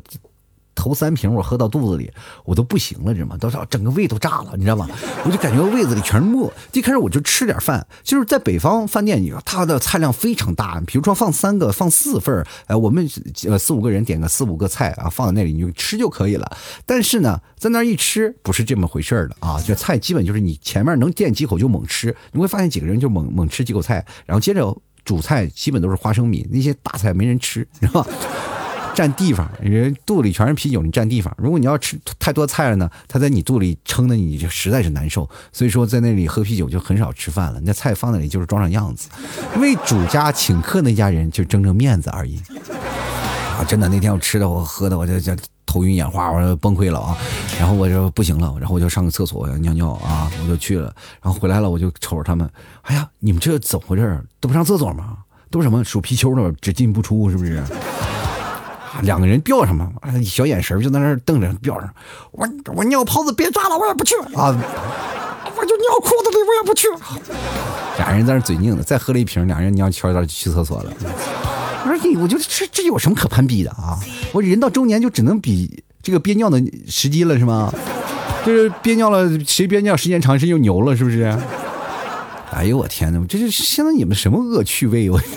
[0.75, 2.11] 头三瓶我喝到肚子里，
[2.43, 3.37] 我都不行了，知道吗？
[3.37, 4.87] 到时候整个胃都炸了，你知道吗？
[5.25, 6.51] 我就感觉胃子里全是沫。
[6.73, 13.09] 一开始我就吃点饭，就是在北方饭店你说，它的菜量非常大，比如说放三个、放四份呃，我们
[13.47, 16.57] 呃四五个人点个四五个菜啊，放在那里你就吃就可以了。
[16.85, 28.05] 但是呢，在那一吃不是这么回事的啊，这菜基本就是你前面能垫几口就猛吃，你会发现几个人就猛猛吃几口菜，然后接着主菜基本都是花生米，那些大菜没人吃，是吧？
[28.95, 31.31] 占地方，人肚里全是啤酒，你占地方。
[31.37, 35.29] 如果你要吃太多菜了呢，他在你肚里撑的你就实在是难受。
[35.51, 39.09] 所以说在那里喝啤酒就很少吃饭了，那菜放那里就是装上样子，
[39.59, 42.41] 为主家请客那家人就争争面子而已。
[43.59, 45.33] 啊，真的那天我吃的我喝的我就就
[45.65, 47.17] 头晕眼花，我就崩溃了啊！
[47.59, 50.93] 然后我就不行了，然后我就上个厕所，我要尿尿啊，我就去了。
[51.21, 52.49] 然后回来了，我就瞅着他们，
[52.81, 54.21] 哎呀，你们这怎么回事？
[54.39, 55.19] 都不上厕所吗？
[55.49, 57.63] 都什么数皮丘的，只进不出，是不是？
[59.01, 59.91] 两个人吊上嘛，
[60.25, 61.89] 小眼神就在那瞪着吊上。
[62.31, 64.55] 我我尿泡子别抓了，我也不去啊！
[65.57, 66.87] 我就尿裤子里，我也不去。
[67.97, 70.91] 俩人在那嘴硬的，再喝了一瓶，俩人尿悄悄去厕所了。
[71.83, 73.97] 我说你，我觉得这这有什么可攀比的啊？
[74.33, 77.73] 我人到中年就只能比这个憋尿的时机了是吗？
[78.45, 81.35] 就是憋尿了，谁憋尿时间长谁就牛了，是不是？
[82.51, 83.25] 哎呦我天哪！
[83.27, 85.09] 这是现在你们什么恶趣味？
[85.09, 85.19] 我。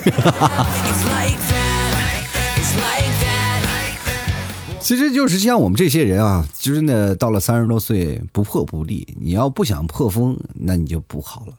[4.89, 9.07] 其实就是像我们这些人啊，就是呢，到了三十多岁不破不立。
[9.21, 11.53] 你要不想破风，那你就不好了。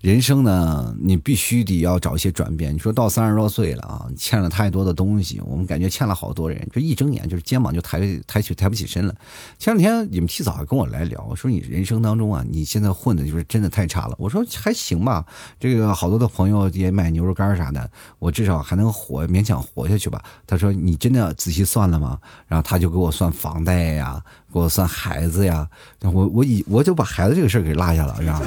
[0.00, 2.72] 人生呢，你必须得要找一些转变。
[2.72, 9.12] 你说到三十多岁了啊，欠了太多的东西，我们感觉欠了好多人，就一睁眼就是肩膀就抬抬起抬不起身了。
[9.58, 14.14] 前两天你们提早跟我来聊，我说你人生当中啊，你现在混的就是真的太差了。
[14.16, 15.26] 我说还行吧，
[15.58, 20.22] 这个好多的朋友也买牛肉干啥的，我至少还能活，勉强活下去吧。
[20.46, 22.20] 他说你真的仔细算了吗？
[22.46, 22.75] 然后他。
[22.76, 25.66] 他就给我算房贷呀，给我算孩子呀，
[26.02, 28.42] 我我以我就把孩子这个事儿给落下了，是吧？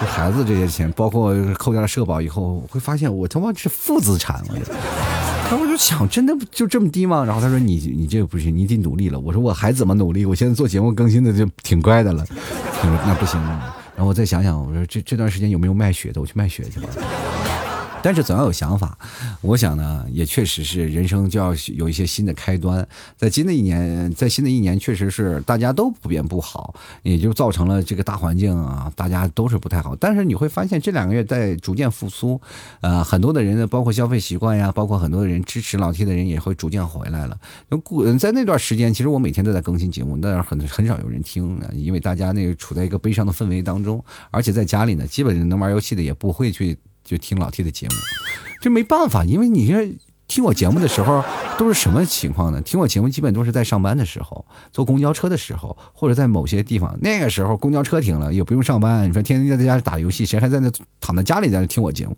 [0.00, 4.72] 这孩子这些钱，包括扣掉了社保以后，我会发现我他妈是负资产，我就，
[5.50, 7.24] 然后我就想，真的就这么低吗？
[7.24, 9.18] 然后他说你你这个不行，你得努力了。
[9.18, 10.24] 我说我还怎么努力？
[10.24, 12.24] 我现在做节目更新的就挺乖的了。
[12.80, 13.40] 他说那不行。
[13.96, 16.20] 然后我再想想，我说这这段时间有没有卖血的？
[16.20, 16.88] 我去卖血去吧。
[18.04, 18.98] 但是总要有想法，
[19.40, 22.86] 我想呢，也确实是人生就要有一些新的开端。
[23.16, 29.96] 在新的一年，在新的一年，确实是大家都普遍不好，也就造成了这个大环境啊，大家都是不太好。
[29.96, 32.38] 但是你会发现，这两个月在逐渐复苏，
[32.82, 37.38] 呃，很多的人呢，包括消费习惯呀，包括很多的人支持老 T 的人也会逐渐回来了。
[37.70, 46.76] 那在那段时间，其实我每天都在更新节目，但是很很少有人听，因为大家那个处在一个悲伤的氛围当中，而且在家里呢，基本上能玩游戏的也不会去。
[47.04, 47.94] 就听老 T 的节目，
[48.60, 49.94] 这没办法，因为你这
[50.26, 51.22] 听我节目的时候
[51.58, 52.60] 都是什么情况呢？
[52.62, 56.96] 听我节目基本都是在上班的时候，坐公交车的时候，或者在某些地方。
[57.02, 62.16] 那个时候公交车停了，也不用上班，你说天天在家打游戏，谁还在那躺在家里在那听我节目？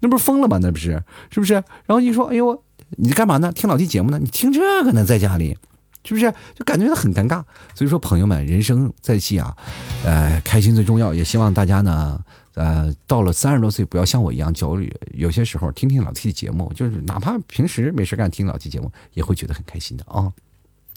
[0.00, 0.58] 那不是疯了吗？
[0.60, 1.54] 那不是，是不是？
[1.54, 2.62] 然后你说，哎呦，
[2.98, 3.50] 你在干嘛呢？
[3.52, 4.18] 听老 T 节目呢？
[4.18, 5.56] 你听这个呢，在家里，
[6.04, 6.30] 是不是？
[6.54, 7.42] 就感觉很尴尬。
[7.74, 9.56] 所以说，朋友们，人生在即啊，
[10.04, 11.14] 呃，开心最重要。
[11.14, 12.22] 也希望大家呢。
[12.60, 14.94] 呃，到了三十多岁，不要像我一样焦虑。
[15.14, 20.30] 有些时候听听老 T 的节目，就是哪怕平时没事干听老 T 节目，也会觉得很开心的啊。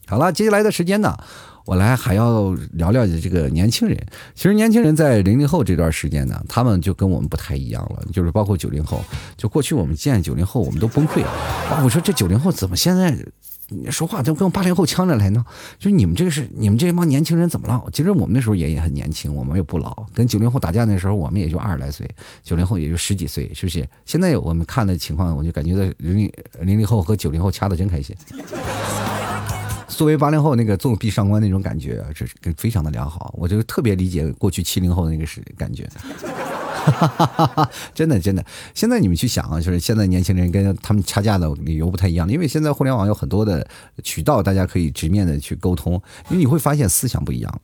[0.05, 1.15] 好了，接下来的时间呢，
[1.65, 3.97] 我来还要聊聊这个年轻人。
[4.35, 9.01] 其实年轻人在零零后这段时间呢，他们就跟我们不太一样了，就是包括九零后。
[9.37, 11.23] 就过去我们见九零后，我们都崩溃。
[11.23, 13.17] 啊，我说这九零后怎么现在？
[13.69, 15.43] 你说话就跟八零后呛着来呢，
[15.79, 17.83] 就你们这个是你们这帮年轻人怎么了？
[17.91, 20.05] 其实我们那时候也也很年轻，我们也不老。
[20.13, 22.09] 跟九零后打架那时候，我们也就二十来岁，
[22.43, 23.87] 九零后也就十几岁，是不是？
[24.05, 28.15] 现在我们看的情况，我就感觉到零零零零后和九零后掐的真开心。
[29.87, 33.33] 作为八零后，那个作壁上观那种感觉，这是非常的良好。
[33.37, 35.87] 我就特别理解过去七零后的那个是感觉。
[36.91, 43.65] 哈哈哈哈真的真的，现在你们去想啊，就是现在年轻人跟他们掐架的理由不太一样，因为现在互联网有很多的
[44.03, 45.93] 渠道，大家可以直面的去沟通，
[46.29, 47.61] 因为你会发现思想不一样。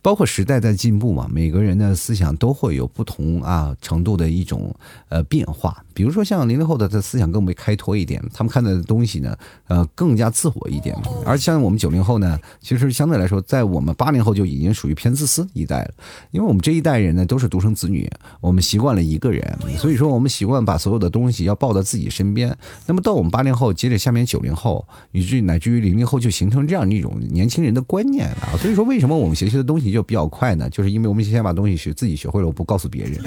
[0.00, 4.74] 包括时代在进步嘛，每个人的思想都会有不同啊程度的一种
[5.08, 5.84] 呃变化。
[5.98, 10.96] 比如说像零零后的，他思想更为开拓一点，他们看的东西呢，呃更加自我一点。
[11.26, 15.90] 而像我们九零后呢，其实相对来说，在我们八零后就已经属于偏自私一代了。
[16.30, 18.08] 因为我们这一代人呢都是独生子女，
[18.40, 22.56] 我们习惯了一个人，所以说我们习惯把所有的东西要抱到自己身边。
[22.86, 28.54] 那么到我们八零后，接着下面九零后，以至于乃至于零零后，就形成这样一种年轻人的观念啊。
[28.60, 30.70] 所以说，为什么我们学习的东西就比较快呢？
[30.70, 33.18] 就是因为我们先把东西学自己学会了，我不告诉别人。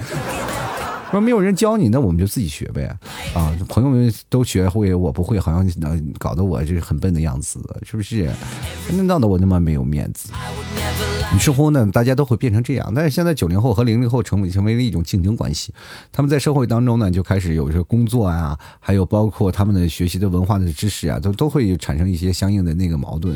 [1.11, 2.85] 说没有人教你，那我们就自己学呗。
[3.33, 8.31] 啊，朋友们都学会，我不会，好像能搞得我就是很笨的样子，是不是？
[8.89, 10.31] 那闹得我那么没有面子。
[11.33, 12.91] 于是乎呢，大家都会变成这样。
[12.93, 15.73] 但是现在九零后和零零后成为成为了一种竞争关系，
[16.11, 23.35] 他们在社会当中呢，就开始有一些工作啊，还有包括他们的学习的文化的知识啊，都都会产生一些相应的那个矛盾。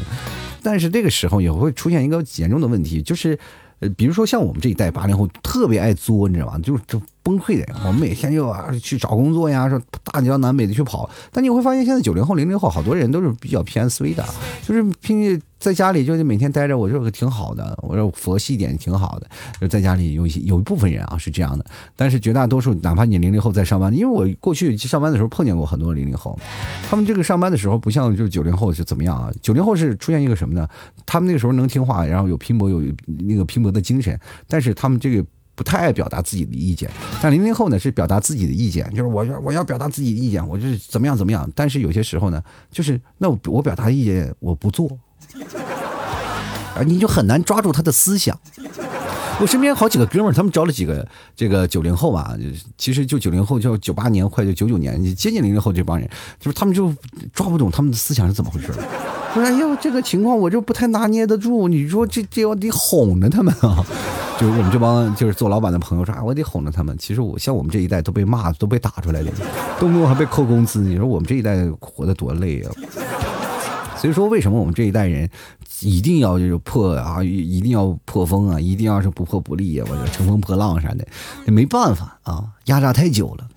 [0.62, 3.38] 但是这个时候也会出现一个严重的问题，就是，
[3.80, 6.60] 呃，比如说像我们这一代八零后特别爱作，你知道吗？
[6.60, 7.02] 就就。
[7.26, 11.10] 崩溃的，我们每天就啊去找工作呀，说大江南北的去跑。
[11.32, 14.24] 但你会发现，现在九零后、零零后好多人都是比较偏衰的，
[14.62, 19.28] 就是拼在家里就是每天待着，我就挺好的，我说佛系一点挺好的。
[19.60, 26.38] 就在家里有一些有一部分人啊是这样的，但是绝大多数，哪怕你零零后在上班，因为我过去上班的时候碰见过很多零零后，
[26.88, 29.32] 他们这个上班的时候不像就是九零后是怎么样啊？
[29.42, 30.68] 九零后是出现一个什么呢？
[31.08, 32.84] 他们那个时候能听话，然后有拼搏，有
[33.28, 35.26] 那个拼搏的精神，但是他们这个。
[35.56, 36.90] 不太爱表达自己的意见，
[37.22, 41.50] 但零零后呢是表达自己的意见，就是我要我要表达自己的意见，我就是怎么样怎么样。
[41.56, 44.88] 但是有些时候呢，就是那我表达意见我不做，
[46.76, 48.38] 啊，你就很难抓住他的思想。
[49.38, 52.38] 我身边好几个哥们儿，他们招了几个这个九零后吧，
[52.78, 56.96] 其实就九零后，就九八年快就九九年，接近零零后这帮人，就是他们就
[57.34, 58.68] 抓不懂他们的思想是怎么回事。
[58.72, 61.68] 我说哎呦，这个情况我就不太拿捏得住。
[61.68, 63.86] 你说这这要得哄着他们啊，
[64.38, 66.96] 就是我们这帮就是做老板的朋友说啊，我得哄着他们。
[66.98, 69.32] 其实我像我们这一代都被骂，都被打出来的，
[69.80, 70.82] 动不动还被扣工资。
[70.82, 72.72] 你说我们这一代活得多累啊！
[73.98, 75.28] 所以说，为什么我们这一代人
[75.80, 81.08] 一定要就是破啊，一定要破风啊，一定要是不破不立啊，我乘风破浪啥的，
[81.46, 83.48] 没办法啊，压榨太久了。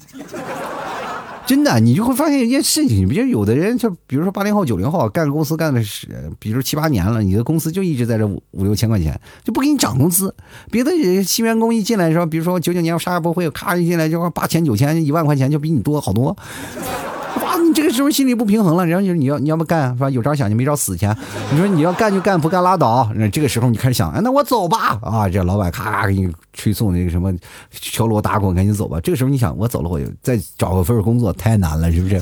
[1.48, 6.06] 真的，你就会发现一件事情，比如有的人就，比如说八零后、九零后，干个公司干了是，
[6.38, 10.34] 比如七八年了，你的公司就一直在这五五六千块钱，就不给你涨工资。
[10.70, 10.90] 别的
[11.24, 16.36] 新员工一进来的时候，比如说九九年我啥也不会，咔一进来就八千、九千、一万块钱，就比你多好多。
[17.44, 20.10] 哇，你这个时候心里不平衡了，然后你说你要你要不干是吧？
[20.10, 21.06] 有招想，就没招死去。
[21.52, 23.08] 你说你要干就干，不干拉倒。
[23.14, 24.98] 那这个时候你开始想，哎，那我走吧。
[25.02, 27.32] 啊，这老板咔咔给你吹送那个什么
[27.70, 28.98] 敲锣打鼓，赶紧走吧。
[29.00, 32.20] 这个时候你想，我走了，我再找个份工作太难了，是不是？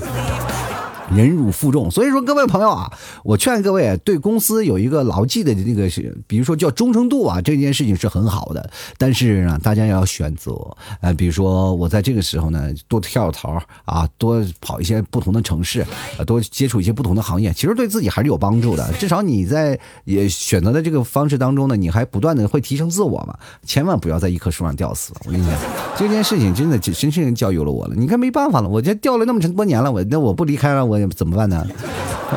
[1.15, 2.93] 忍辱负重，所以说各位朋友啊，
[3.23, 8.71] 我劝各位对公司有一个牢记的那个是，比如说叫忠诚度啊，这件事情是很好的。
[8.99, 10.53] 但是呢，大家也要选择，
[11.01, 15.87] 呃，比如说我在这个时候呢，多跳槽啊，多跑一些不同的城市，
[16.27, 18.93] 多接触一些不同的行业，其实对自己还是有帮助的。
[18.95, 23.37] 至少你在也选择的这个方式当中呢，你还不断的会提升自我嘛。
[23.65, 25.13] 千万不要在一棵树上吊死。
[25.25, 25.55] 我跟你讲，
[25.97, 27.95] 这件事情真的深深教育了我了。
[27.97, 30.96] 你看没办法了，我这吊了那么多年了，我那我不离开了我。
[31.15, 31.67] 怎么办呢？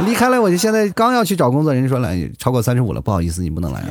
[0.06, 3.88] 离开了我就现在刚要去找工作，人家说了超过三十五了，不好意思，你不能来了，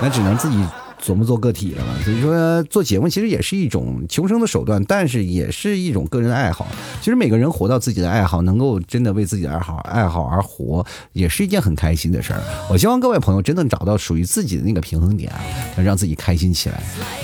[0.00, 0.64] 那只能自己。
[1.04, 1.94] 琢磨做个体了嘛？
[2.04, 6.66] 所以说做节目其实也是一种求生的手段，但是也是一种个人的爱好。
[7.00, 12.40] 其实每个人活到自己的爱好，能够真的为自己的爱好爱好而活，也是一件很开心的事儿。
[12.68, 15.32] 我希望各位朋友真的找到属于自己的那个平衡点，
[15.76, 16.82] 能让自己开心起来。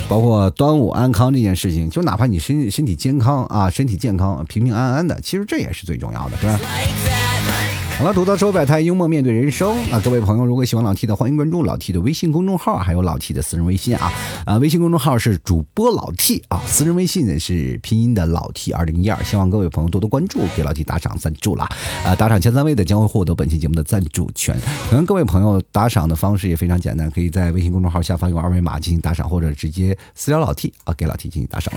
[0.09, 6.61] 包括端午安康这件事情，就哪怕你身身体健康啊，身体健康平平安安的，其实这也是最重要的，是吧？
[7.99, 9.99] 好了，吐槽说百态，幽默面对人生啊！
[10.05, 14.13] 各位朋友，如果喜欢老 T 的，欢迎关注老 T 的微信公众号，还有老 T 的私人微信啊
[14.45, 14.59] 啊！
[14.59, 21.67] 微信公众号是主播老 T 啊，私人微信呢是拼音的老 T 二零一二，希望各位朋友多多关注，给老 T 打赏赞助啦！
[22.05, 22.15] 啊！
[22.15, 24.55] 打赏前三位的将会获得本期节目的赞助权。
[24.91, 31.73] 可能各位朋友打赏的方式也非常简单，可以在微信公众号下方用二维码进行打赏，或者直接私聊老 T 啊，给老 T 进行打赏。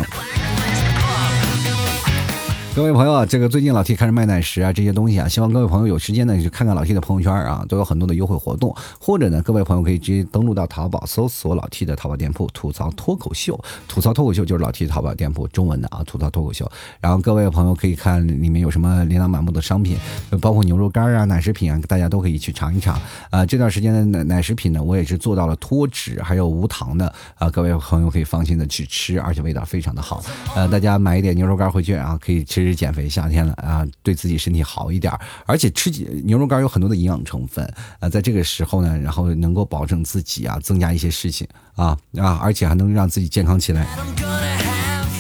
[2.80, 8.74] 各位朋友啊，这个最近老 T 开始卖奶食啊，这些东西啊，希望各位朋友有时间呢，去看看老 T 的朋友圈啊，都有很多的优惠活动。
[9.02, 16.72] 或者呢，各位朋友可以直接登录到淘宝，搜索老 T 的淘宝店铺“吐槽脱口秀”，吐槽脱口秀就是老 T 淘宝店铺中文的啊，吐槽脱口秀。
[17.02, 19.98] 然后各位朋友可以看里面有什么琳琅满目的商品，
[20.40, 22.98] 包括牛肉干啊、奶食品啊，大家都可以去尝一尝。
[23.30, 30.24] 啊，这段时间的奶奶食品呢，我也是做到了脱脂还有无糖的啊，各位朋友可以放心的去吃，而且味道非常的好。
[30.56, 32.69] 呃，大家买一点牛肉干回去啊，可以吃。
[32.76, 35.12] 减肥夏天了啊，对自己身体好一点，
[35.46, 35.90] 而且吃
[36.24, 37.66] 牛肉干有很多的营养成分
[38.00, 43.88] 啊，在这个时候呢，然后能够保证自己啊，增加一些事情啊啊，而且还能让自己健康起来，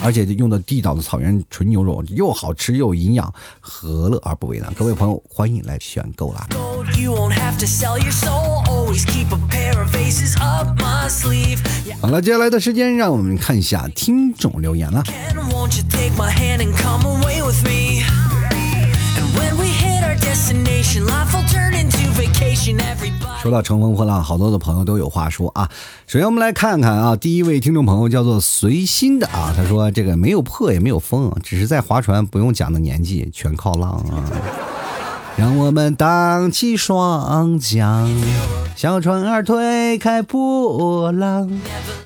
[0.01, 4.71] 而且用的地道的草原纯牛肉又好吃又营养，何乐而不为呢？
[4.75, 6.47] 各位朋友，欢迎来选购啦！
[12.01, 15.03] 好了，接下来的时间，让我们看一下听众留言了。
[23.41, 25.69] 说到乘风破浪，好多的朋友都有话说啊。
[26.05, 34.23] 首先我们来看看啊，第一位听众朋友叫做随心的啊，他说这个没有破也没有风，只是在划船不用讲的年纪，全靠浪啊。
[35.37, 38.13] 让我们荡起双桨，
[38.75, 41.49] 小船儿推开波浪。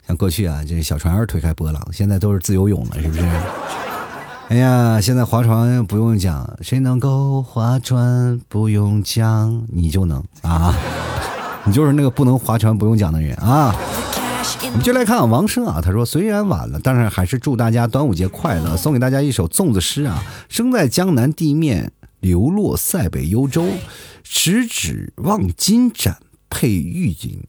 [0.07, 3.23] 像过去啊，这小船儿推开波浪，现在都是自由泳了，是不是？
[4.49, 10.75] 哎呀，现在划船不用讲，谁能够划船不用讲，你就能啊！
[11.65, 13.73] 你就是那个不能划船不用讲的人啊！
[14.65, 23.65] 我们就来看王生啊，他说虽然晚了，但是还是祝大家端午节快乐，送给大家一首粽子诗啊：生在江南地面，流落塞北幽州，
[24.23, 26.17] 十指望金盏
[26.49, 27.41] 配玉锦，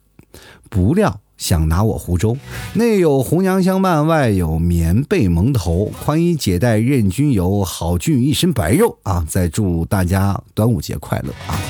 [0.71, 1.21] 不料。
[1.45, 2.35] 想拿我湖州，
[2.73, 5.93] 内有红娘相伴，外有棉被蒙头。
[6.03, 9.23] 宽衣解带任君游，好俊一身白肉啊！
[9.29, 11.61] 再祝大家端午节快乐啊！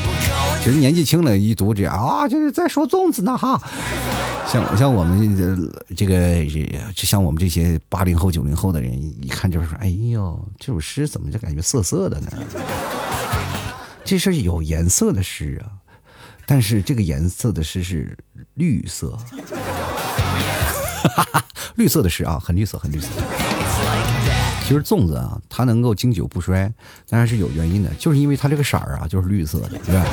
[0.63, 3.61] 其实年纪轻了，一读这样啊，就是在说粽子呢哈。
[4.47, 5.37] 像像我们
[5.97, 6.45] 这个，
[6.95, 12.29] 就像我们这些八零后、九零后的人，一看就是说，哎呦，这首诗怎么就感觉涩涩的呢？
[14.05, 15.83] 这是有颜色的诗啊。
[16.47, 18.15] 但是这个颜色的诗是
[18.53, 19.19] 绿色，
[21.77, 23.09] 绿色的诗啊，很绿色，很绿色。
[24.67, 26.73] 其实粽子啊，它能够经久不衰，
[27.09, 30.07] 当然是有原因的，就是因为它这个色儿啊，就是绿色的，对吧？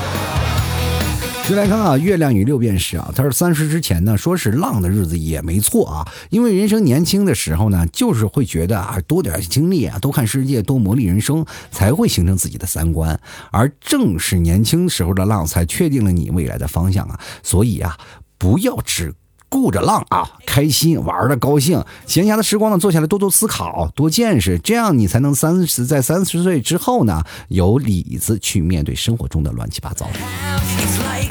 [1.47, 13.19] 就来看啊，月亮与六便士啊，他说三十之前呢，说是浪的日子也没错啊，因为人生年轻的时候呢，就是会觉得啊，多点经历啊，多看世界，多磨砺人生，才会形成自己的三观，
[13.51, 17.97] 而正是年轻时候的浪，才确定了你未来的方向啊，所以啊，
[18.37, 19.13] 不要只。
[19.51, 30.09] 顾着浪啊，开心玩的高兴，闲暇的时光呢，坐下来多多思考，多见识，这样你才能三十在三十岁之后呢，有理子去面对生活中的乱七八糟。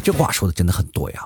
[0.03, 1.21] 这话说的真的很多呀，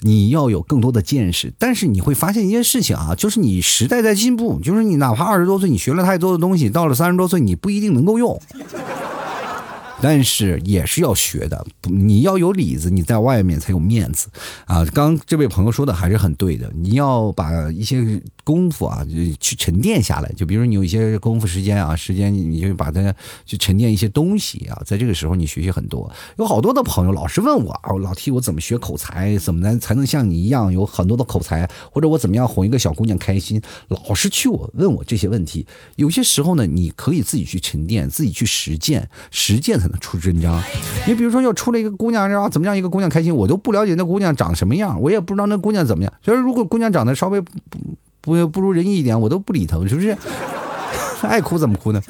[0.00, 8.42] 你要有更多的见识，但是你会发现一件事情啊，就是你时代在进步，就是你哪怕二十多岁你学了太多的东西，到了三十多岁你不一定能够用。
[10.00, 14.28] 但是也是要学的，你要有里子，你在外面才有面子
[14.66, 14.84] 啊！
[14.94, 20.32] 刚这位朋友说的还是很对的，你要把一些功夫啊，就去沉淀下来。
[20.32, 26.10] 就比如你有一些功夫时间啊，时间你就把它去沉淀一些东西啊，在这个时候你学习很多。
[26.38, 35.66] 有好多的朋友老是问我啊，老替我怎么学口才，怎么能才能像你一样有很多的口才，或者我怎么样哄一个小姑娘开心，老是去我问我这些问题。
[35.96, 39.98] 有些时候呢，你可以自己去沉淀，自己去实践，实践才能。
[40.00, 40.62] 出真章，
[41.08, 43.34] 你比如说要出来一个姑娘，然后怎么让一个姑娘开心？
[43.34, 46.12] 我都不了解那姑娘长什么样，我也不知道那姑娘怎么样。
[46.22, 47.50] 就是如果姑娘长得稍微不
[48.20, 50.16] 不不如人意一点，我都不理他，是不是？
[51.22, 52.00] 爱哭怎么哭呢？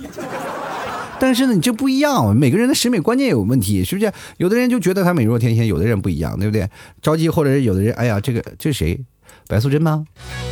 [1.21, 4.13] 但是呢，你这不一样，每个人的审美观念有问题，是不是？
[4.37, 6.69] 有的人就觉得他美若天仙，有的人不一样，对不对？
[7.03, 9.01] 着急，或者是有的人，哎呀，这个这谁？
[9.47, 10.05] 白素贞吗？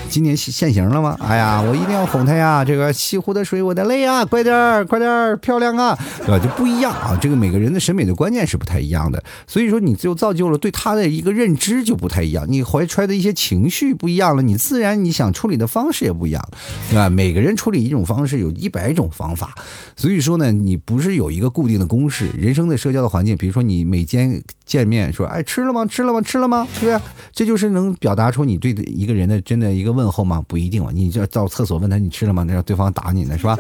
[0.09, 1.17] 今年现现形了吗？
[1.21, 2.65] 哎呀，我一定要哄她呀！
[2.65, 4.25] 这个西湖的水，我的泪啊！
[4.25, 5.99] 快点儿，快点儿，漂亮啊！
[6.19, 6.39] 对吧？
[6.39, 7.19] 就不一样啊！
[7.21, 12.47] 这个每个人的审美的观念是不太一样的，所以说你就造就了对他的一个认知就不太一样。
[12.49, 16.49] 你怀揣的一些情绪不一样了，你自然你想处理的方式也不一样，
[16.89, 17.11] 对吧？
[17.11, 19.57] 每个人处理一种方式有一百种方法，
[19.97, 22.29] 所以说呢，你不是有一个固定的公式。
[22.39, 25.87] 人生的社交的环境，比如说你每天见面说，哎，吃了吗？
[25.87, 26.21] 吃了吗？
[26.21, 26.67] 吃了吗？
[26.75, 27.01] 是不是？
[27.33, 28.73] 这就是能表达出你对。
[28.73, 30.45] 一个人的真的一个问候吗？
[30.47, 30.91] 不一定啊。
[30.93, 32.43] 你就到厕所问他你吃了吗？
[32.43, 33.57] 那让对方打你呢，是吧？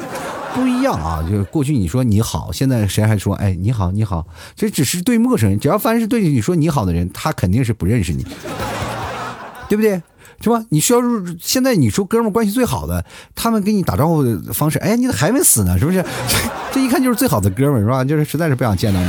[0.54, 1.24] 不一样啊。
[1.30, 4.26] 就是过去你说你好，现在谁还说哎你好你好？
[4.56, 8.26] 这只是对陌生人，只要凡是对你说你好的人，他肯定是不认识你，
[9.68, 10.02] 对不对？
[10.42, 10.62] 是吧？
[10.68, 16.38] 你需要入现在你说哥们关系最好的，他们给你打招呼的方式，哎，你还没死呢，是不是这？
[16.74, 18.04] 这一看就是最好的哥们，是吧？
[18.04, 19.06] 就是实在是不想见到你。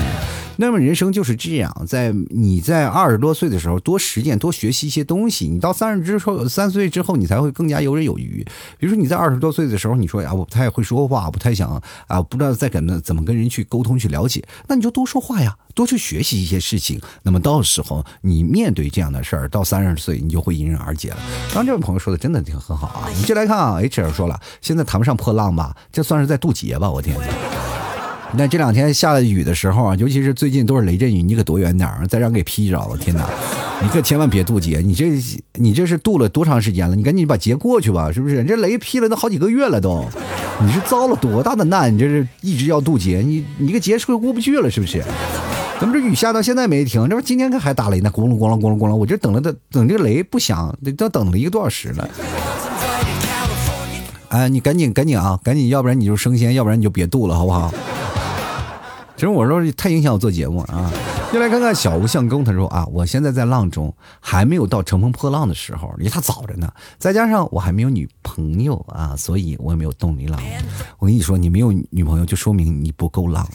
[0.58, 8.46] 那么人生就是这样，在你在二十多岁的时候多实践、多学习一些东西，你到三十之后、三十岁之后，你才会更加游刃有余。
[8.78, 17.00] 比如说你在二十多岁的时候，你说呀，我不太会说话，不太想啊，不知道在跟怎么跟人去沟通、去了解，那你就多说话呀，多去学习一些事情。
[17.24, 21.18] 那么到时候你面对这样的事儿，到三十岁你就会迎刃而解了。
[21.54, 27.16] 刚这位朋友说的真的挺很好啊，你就来看啊，H R 说了，现在谈不上破浪吧，这算是在渡劫吧，我天。
[28.34, 32.98] 那这两天下了雨的时候啊，尤其是最近都是雷阵雨，你可躲远点儿，再让给劈着了！
[32.98, 33.26] 天哪，
[33.82, 35.12] 你可千万别渡劫，你这
[35.54, 36.96] 你这是渡了多长时间了？
[36.96, 38.44] 你赶紧把劫过去吧，是不是？
[38.44, 40.06] 这雷劈了都好几个月了都，
[40.62, 41.94] 你是遭了多大的难？
[41.94, 45.02] 你这是一直要渡劫，你你个劫是过不去了，是不是？
[45.80, 52.10] 怎么这雨下到现在没停，这不今天还打雷呢，咣隆咣隆咣隆咣隆，我这等了等等这个雷不响，得都等了一个多小时了。
[54.30, 57.74] 哎，你赶紧赶紧啊，赶紧，要不然你就升仙，要不然你就别渡了，好不好？
[59.18, 60.94] 其实我说太影响我做节目啊。
[61.34, 66.72] 就来看看小吴相公，他说啊，我现在在浪中，还没有到乘风破浪的时候，离他早着呢。
[67.00, 70.40] 再加上我还没有女朋友啊，所以我也没有动力浪。
[71.00, 73.46] 我跟你说，你没有女朋友，就说明你不够浪。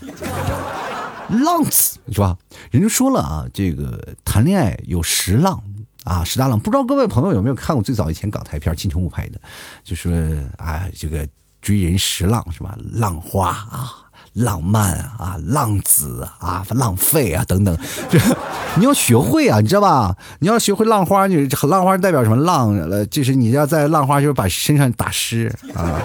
[1.29, 2.37] 浪子是吧？
[2.73, 5.63] 人家说了啊，这个谈恋爱有十浪
[6.03, 6.59] 啊，十大浪。
[6.59, 9.41] 不知道各位朋友有没有看过最早以前港台片金城武拍的，
[9.85, 10.13] 就说
[10.59, 11.27] 啊，这个
[11.63, 12.77] 追人十浪是吧？
[12.95, 13.95] 浪花啊。
[14.35, 17.77] 浪漫啊，浪子啊，浪费啊，等等，
[18.11, 18.19] 这
[18.77, 20.17] 你要学会啊，你知道吧？
[20.39, 22.37] 你要学会浪花，你浪花代表什么？
[22.37, 26.01] 浪，呃，就是你要在浪花，就是把身上打湿啊。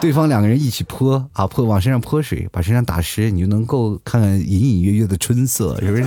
[0.00, 6.04] 对方两个人一起泼啊，泼往身上泼水，把身上打湿，你就能够看看隐隐约约的春色，是不是？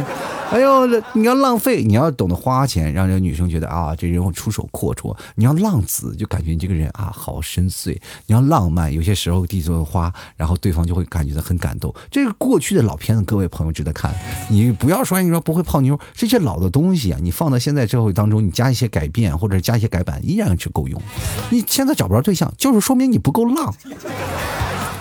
[0.51, 5.15] 哎呦，这你要浪费，你要懂得花钱，让这个女生觉得啊，这人会出手阔绰。
[5.35, 7.97] 你要浪子，就感觉你这个人啊，好深邃。
[8.27, 11.93] 你要浪漫，有些时候递束花，然后对方就会感觉到很感动。
[12.11, 14.13] 这个过去的老片子，各位朋友值得看。
[14.49, 21.01] 你不要说你说不会泡妞，这些老的东西啊，你放到现在社会当中，你加一些改变或者加一些改版，依然是够用。
[21.49, 23.73] 你现在找不着对象，就是说明你不够浪。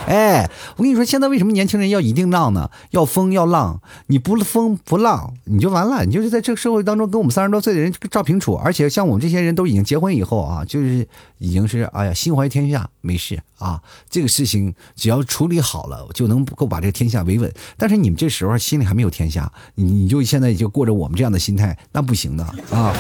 [0.07, 2.71] 哎，我跟你说，现在为什么年轻人要一定浪呢？
[2.91, 6.05] 要疯要浪，你不疯不浪，你就完了。
[6.05, 8.55] 你就是在这个社会当中跟我们三十多岁的人照平处。
[8.55, 11.07] 而且像我们这些人都已经结婚以后啊，就是
[11.39, 13.81] 已经是哎呀心怀天下，没事啊。
[14.11, 17.53] 这个事情只要处理好了，就能够把这个天下维稳。
[17.77, 22.95] 但是你们这时候心里还没有天下，你你就现在就过着我们这样的心态，那不行的啊。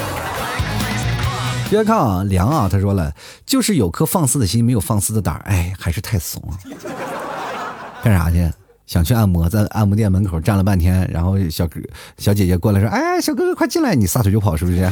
[1.70, 2.68] 别看啊，凉啊！
[2.70, 3.12] 他说了，
[3.44, 6.58] 就是有颗放肆的心，没有放肆的胆儿，哎，还是太怂了。
[8.02, 8.48] 干啥去？
[8.86, 11.80] 想去按摩，在按摩店门口站了半天，然后小哥、
[12.18, 14.88] 小姐姐过来说：“哎，小哥哥快进来！”你撒腿就跑，是不是？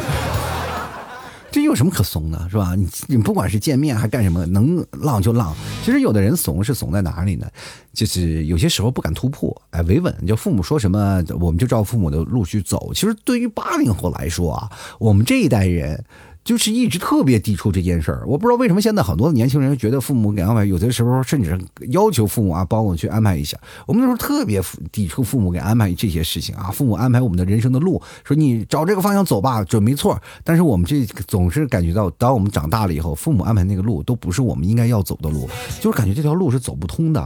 [1.50, 2.74] 这有什么可怂的，是吧？
[2.74, 5.54] 你你不管是见面还干什么，能浪就浪。
[5.84, 7.46] 其实有的人怂是怂在哪里呢？
[7.92, 10.12] 就是有些时候不敢突破，哎，维稳。
[10.26, 12.92] 就父母说什么，我们就照父母的路去走。
[12.94, 16.02] 其实对于八零后来说啊，我们这一代人。
[16.44, 21.56] 就是一直特别抵触这件事儿，我不知道为什么现在很多的年轻人觉得父母给安排，有的时候甚至
[21.90, 23.56] 要求父母啊帮我去安排一下。
[23.86, 30.20] 我们那时候特别抵触父母给安排这些事情啊，父母安排我们的人生的路，说你找这个方向走吧，准没错。
[30.42, 35.48] 但是我们这总是感觉到，当我们长大了以后，父母安排那个路都不是我们应该要走的路，
[35.80, 37.20] 就是感觉这条路是走不通的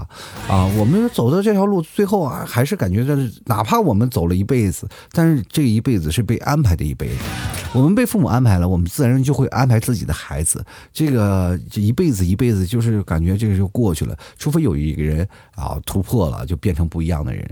[0.46, 0.66] 啊。
[0.76, 7.14] 我们走的这条路，最后啊还是感觉这哪怕我们走了一辈子，但是这一辈子是被安排的一辈子。
[7.72, 9.05] 我们被父母安排了，我们自然。
[9.06, 17.48] 男人就会安排自己的孩子，这个这一辈子一辈子就是感觉这个就过去了，除非有一个人啊突破了，就变成不一样的人，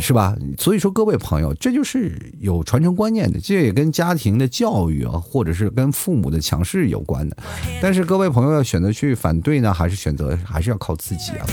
[0.00, 0.34] 是吧？
[0.58, 7.36] 所以说各位朋友，这就是有传承观念的，这也跟家庭的教育啊，或者是跟父母的强势有关的。
[7.82, 11.46] 但是各位朋友要选择去反对呢，还是选择还是要靠自己啊？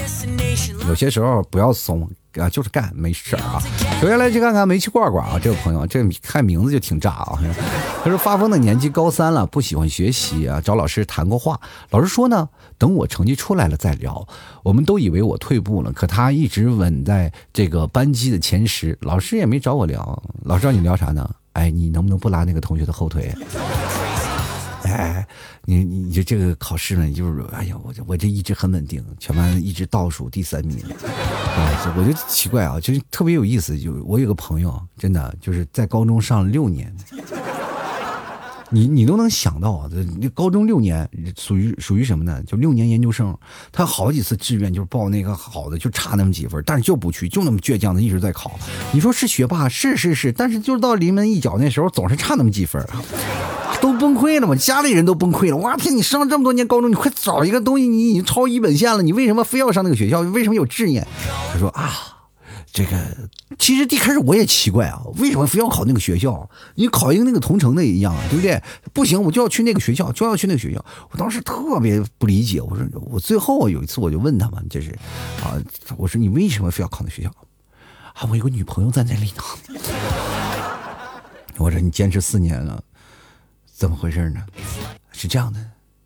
[0.87, 2.09] 有些时候不要怂。
[2.35, 3.61] 啊，就是干没事儿啊。
[3.99, 7.39] 首先来去看看煤气罐罐啊，这个朋友，这看名字就挺炸啊。
[8.03, 11.59] 他说发疯的年纪高三了，不喜欢学习啊，找老师谈过话，
[11.89, 14.27] 老师说呢，等我成绩出来了再聊。
[14.63, 20.23] 我们都以为我退步了，可他一直稳在这个班级的前十，老师也没找我聊。
[20.43, 21.29] 老师让你聊啥呢？
[21.53, 23.35] 哎，你能不能不拉那个同学的后腿？
[24.91, 25.27] 哎，
[25.65, 30.77] 你你你这个考试呢，就是哎呀，我我这一直很稳定，全班一直倒数第三名。
[31.57, 33.77] 哎，我就奇怪啊，就是特别有意思。
[33.77, 36.93] 就我有个朋友，真的就是在高中上了六年，
[38.71, 39.89] 你你都能想到啊，
[40.21, 41.07] 这高中六年
[41.37, 42.41] 属于属于什么呢？
[42.43, 43.37] 就六年研究生，
[43.71, 48.57] 他好几次志愿就是报那个好的，就差那么几分，但是就不去，就那么倔强的一直在考。
[48.93, 52.81] 你说是学霸，是是是，但是就是到临门一脚那时候，总是差那么几分。
[53.81, 55.57] 都崩溃了嘛，家里人都崩溃了。
[55.57, 60.21] 我天，你上这么多年高中，你快找一个东西，你已经超一本线了，你为什么非要上那个学校？
[60.21, 61.07] 为什么有志念？
[61.51, 61.91] 他说啊，
[62.73, 62.97] 这个
[63.59, 66.49] 其实一开始我也奇怪啊，为什么非要考那个学校？
[66.75, 68.63] 你考一个那个同城的一样，对不对？
[68.93, 70.83] 不行，我就要去那个学校，就要去那个学校。
[71.11, 74.91] 我当时特别不理解，我说我最后有一次我就问他嘛，就是
[75.43, 75.59] 啊，
[75.97, 77.29] 我说你为什么非要考那学校？
[78.13, 79.79] 啊，我有个女朋友在那里呢。
[81.57, 82.81] 我说你坚持四年了。
[83.73, 84.45] 怎么回事呢？
[85.11, 85.59] 是这样的，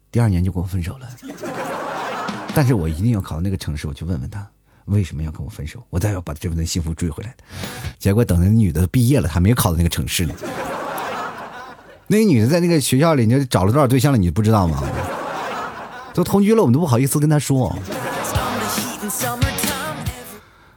[0.10, 1.08] 第二年就跟我分手了。
[2.56, 4.48] 但是我一定要考到那个城市，我去问问他
[4.86, 7.36] 为什么要跟我分手，我再要把这份幸福追回来。
[7.98, 10.34] 结果等那女的毕业了，还没考到那个城市呢。
[12.08, 14.18] 那女的在那个学校里，你找了多少对象了？
[14.18, 14.84] 你不知道吗？
[16.14, 17.76] 都同居了，我们都不好意思跟她说。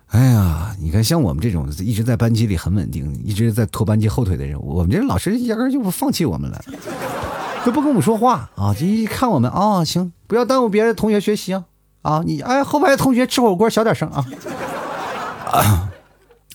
[0.08, 6.64] 哎呀，你看，像我们这种一直在班级里很稳定，一直在拖班级后腿的人，我们这老师压根就不放弃我们了，
[7.64, 8.72] 都不跟我们说话啊！
[8.72, 11.64] 就一看我们啊，行，不要耽误别的同学学习啊！
[12.08, 14.24] 啊，你哎，后排同学吃火锅小点声啊！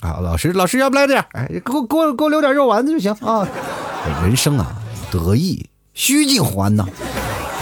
[0.01, 3.47] 啊，老师老师要不来点，哎，给我给我给我留点肉丸子就行啊。
[4.24, 4.76] 人生啊，
[5.12, 6.84] 得意须尽欢呐。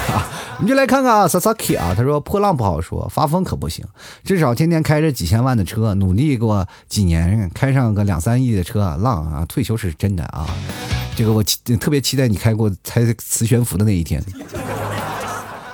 [0.10, 0.24] 啊，
[0.62, 3.86] 你就来看看啊，Sasaki 啊，他说破浪不好说，发疯可不行，
[4.24, 10.48] 至少天天开着几千万的车，努力过几年，开上个两三亿的车，浪啊，退休是真的啊。
[11.14, 11.44] 这个我
[11.78, 14.24] 特别期待你开过开磁悬浮的那一天。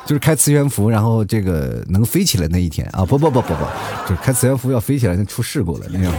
[0.08, 3.06] 就是开磁悬浮，然后这个能飞起来那一天啊！
[3.06, 3.66] 不不不不不，
[4.08, 6.14] 就是开磁悬浮要飞起来，那出事故了那样。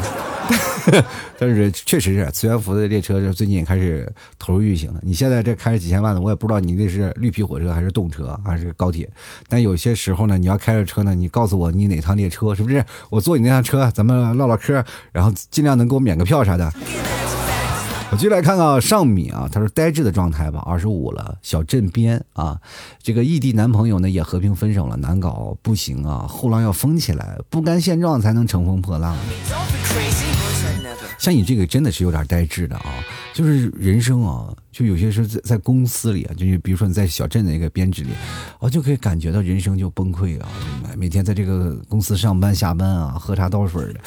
[1.39, 5.01] 但是确实是磁悬浮的列车，就最近也开始投入运行了。
[5.03, 9.09] 你现在这开着几千万的，我也不知道你那是绿皮火车还是动车还是高铁。
[9.49, 12.85] 但有些时候呢，你要开着车呢，你告诉我你哪趟列车是不是？
[13.09, 16.71] 我坐你那趟车，咱们唠唠嗑，然后尽量能给我免个票啥的。
[18.11, 22.59] 我继续来看看尚米啊，他说呆滞的状态吧，二十五了，小镇边啊，
[23.03, 29.15] 这个异地男朋友呢也和平分手了，难搞，不行啊，后浪要疯起来，不甘现状才能乘风破浪。
[31.17, 32.93] 像你这个真的是有点呆滞的啊，
[33.35, 34.53] 就是人生啊。
[34.71, 38.11] 就有些时候在在公司里啊，就是比如说你在小镇的一个编制里，
[38.61, 40.49] 我就可以感觉到人生就崩溃啊！
[40.97, 44.01] 每天在这个公司上班下班啊，喝茶倒水的，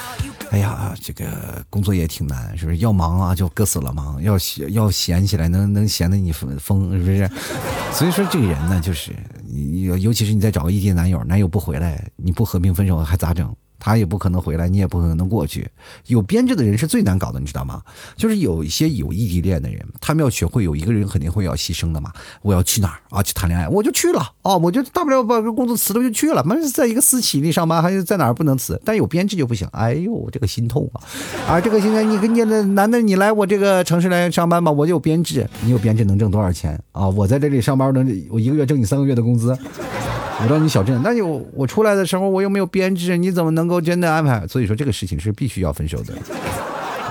[0.49, 2.77] 哎呀，这个工作也挺难，是不是？
[2.77, 4.37] 要忙啊就搁死了忙，要
[4.69, 7.29] 要闲起来能能闲得你疯疯，是不是？
[7.91, 9.11] 所以说这个人呢，就是
[9.45, 13.53] 你尤其是你再找个异地男友，男友不回来，你不和平分手还咋整？
[13.81, 15.67] 他也不可能回来，你也不可能过去。
[16.05, 17.81] 有编制的人是最难搞的，你知道吗？
[18.15, 22.13] 就是有一些有异地恋的人，他们要学会有一个人肯定会要牺牲的嘛。
[22.43, 23.23] 我要去哪儿啊？
[23.23, 26.43] 去谈恋爱，我就去了哦，我就大不了把工作辞了就去了。
[26.43, 28.79] 反正，在一个私企里上班，还是在哪儿不能辞？
[28.85, 29.67] 但有编制就不行。
[29.71, 31.01] 哎呦，这个心痛啊！
[31.47, 35.49] 啊，这个现在你跟你的男的，你来我这个城市来上班吧，我有编制。
[35.63, 37.09] 你有编制能挣多少钱啊？
[37.09, 39.57] 我在这里上班能，我一个月挣你三个月的工资。
[40.43, 44.47] 我到你小镇，那就我出来的时候我又没有编制，你怎么能够真的安排？
[44.47, 46.13] 所以说这个事情是必须要分手的。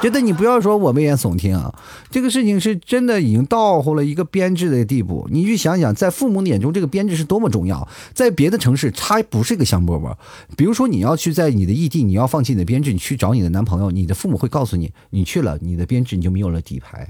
[0.03, 1.73] 觉得你不要说我危言耸听啊，
[2.11, 5.29] 这个事情是真的已经到乎了一个编制的地步。
[5.31, 7.87] 你去想想，在父母眼中这个编制是多么重要。
[8.15, 10.15] 在别的城市，它不是一个香饽饽。
[10.57, 17.07] 比如说你要去在你的异地，你要放弃你的编制，你去找你的男朋友，你的父母会告诉你，你去了你的编制你就没有了底牌，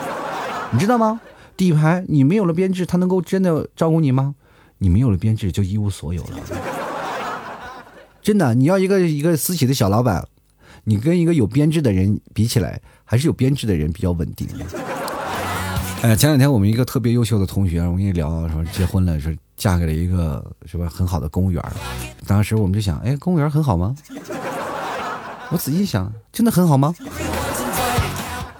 [0.70, 1.18] 你知道吗？
[1.56, 4.34] 底牌你没有了编制，他能够真的照顾你吗？
[4.78, 6.38] 你没有了编制，就一无所有了。
[8.22, 10.26] 真的，你要一个一个私企的小老板，
[10.84, 14.46] 你跟一个有编制的人比起来，还是有编制的人比较稳定。
[16.02, 21.62] 哎，前两天我们一个特别优秀的同学，我跟你聊说结婚了，说嫁给了一个是吧很好的公务员。
[22.26, 23.96] 当时我们就想，哎，公务员很好吗？
[25.50, 26.94] 我仔细想，真的很好吗？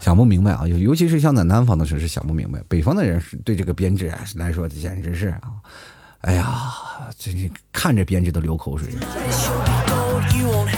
[0.01, 5.43] 想不明白啊，尤尤其是像在南方的城市想不明白，北方的人是对这个编制来说简直是啊。
[6.23, 6.73] 哎呀，
[7.17, 7.31] 这
[7.73, 8.89] 看着编制都流口水。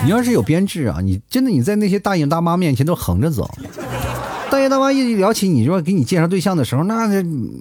[0.05, 3.49] 你要是有编制啊，你真的你在那些大爷大妈面前都横着走。
[4.51, 7.09] 大爷大妈一聊起你说给你介绍对象的时候，那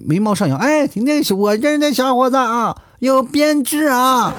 [0.06, 0.58] 眉毛上扬。
[0.58, 4.34] 哎，那是我认识那小伙子啊，有编制啊，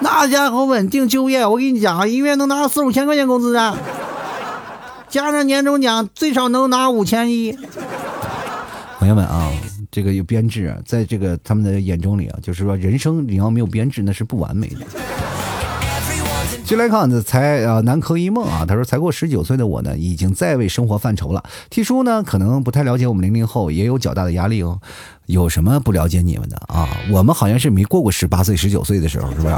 [0.00, 1.46] 那家伙稳定就业。
[1.46, 3.76] 我跟你讲，一个月能拿四五千块钱工资啊，
[5.10, 7.56] 加上年终奖，最少能拿五千一。
[8.98, 9.50] 朋友们啊。
[9.96, 14.80] 这个有编制，在这个他们的眼中里啊，就是说人生你要没有编制，那是不完美的。
[16.66, 21.42] 进来看这，才啊南柯一梦啊，他说才过十九岁的我呢，已经在为生活犯愁了。
[21.70, 24.78] T 叔呢，可能不太了解我们零零后，也有较大的压力哦。
[25.24, 26.86] 有什么不了解你们的啊？
[27.10, 29.54] 我们好像是没过过十八岁、十九岁的时候，是不是？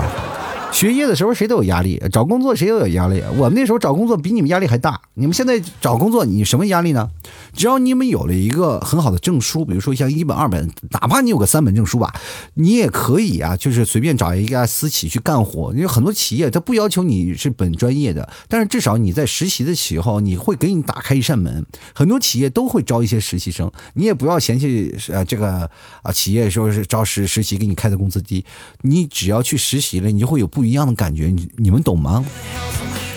[0.70, 3.24] 学业的时候谁都有压力，找工作谁都有压力。
[3.38, 5.00] 我们那时候找工作比你们压力还大。
[5.14, 7.10] 你们现在找工作，你什么压力呢？
[7.54, 12.12] 只要你们有了一个很好的证书，比如说像一本、二本，哪怕你有个三本证书吧，
[12.54, 15.72] 你也可以啊，就是随便找一家私企去干活。
[15.72, 21.64] 因为很多企业他不要求你是本专业的，但是至少你在实习的时候，你会给你打开一扇门。
[21.94, 25.70] 很多企业都会招一些实习生，你也不要嫌弃呃这个
[26.02, 28.44] 啊企业说是招实实习给你开的工资低，
[28.82, 30.48] 你只要去实习了，你就会有。
[30.48, 32.24] 不一样的感觉，你你们懂吗？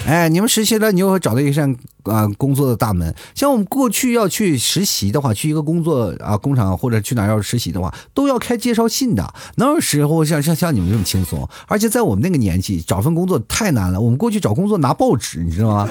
[0.07, 1.73] 哎，你们实习了，你又会找到一扇
[2.03, 3.13] 啊工作的大门。
[3.35, 9.33] 像我们过去要去实习的话，去一个工作啊工厂或者去哪要实习的话，都要开介绍信的。
[9.55, 11.47] 哪有时候像像像你们这么轻松？
[11.67, 14.01] 而且在我们那个年纪，找份工作太难了。
[14.01, 15.89] 我们过去找工作拿报纸，你知道吗？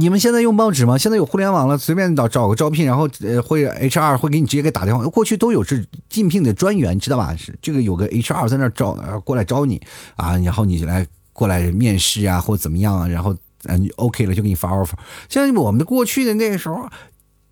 [0.00, 0.96] 你们现在用报纸吗？
[0.96, 5.04] 现在有互联网了，随便找找个招聘，然后呃会 HR 会给你直接给打电话。
[5.04, 7.36] 过去都有是竞聘的专员，知道吧？
[7.36, 8.94] 是这个有个 HR 在那招，
[9.24, 9.78] 过来招你
[10.16, 13.36] 啊，然后你来过来面试啊，或怎么样啊，然后
[13.66, 14.94] 嗯 OK 了就给你发 offer。
[15.28, 16.88] 像我们的过去的那个时候，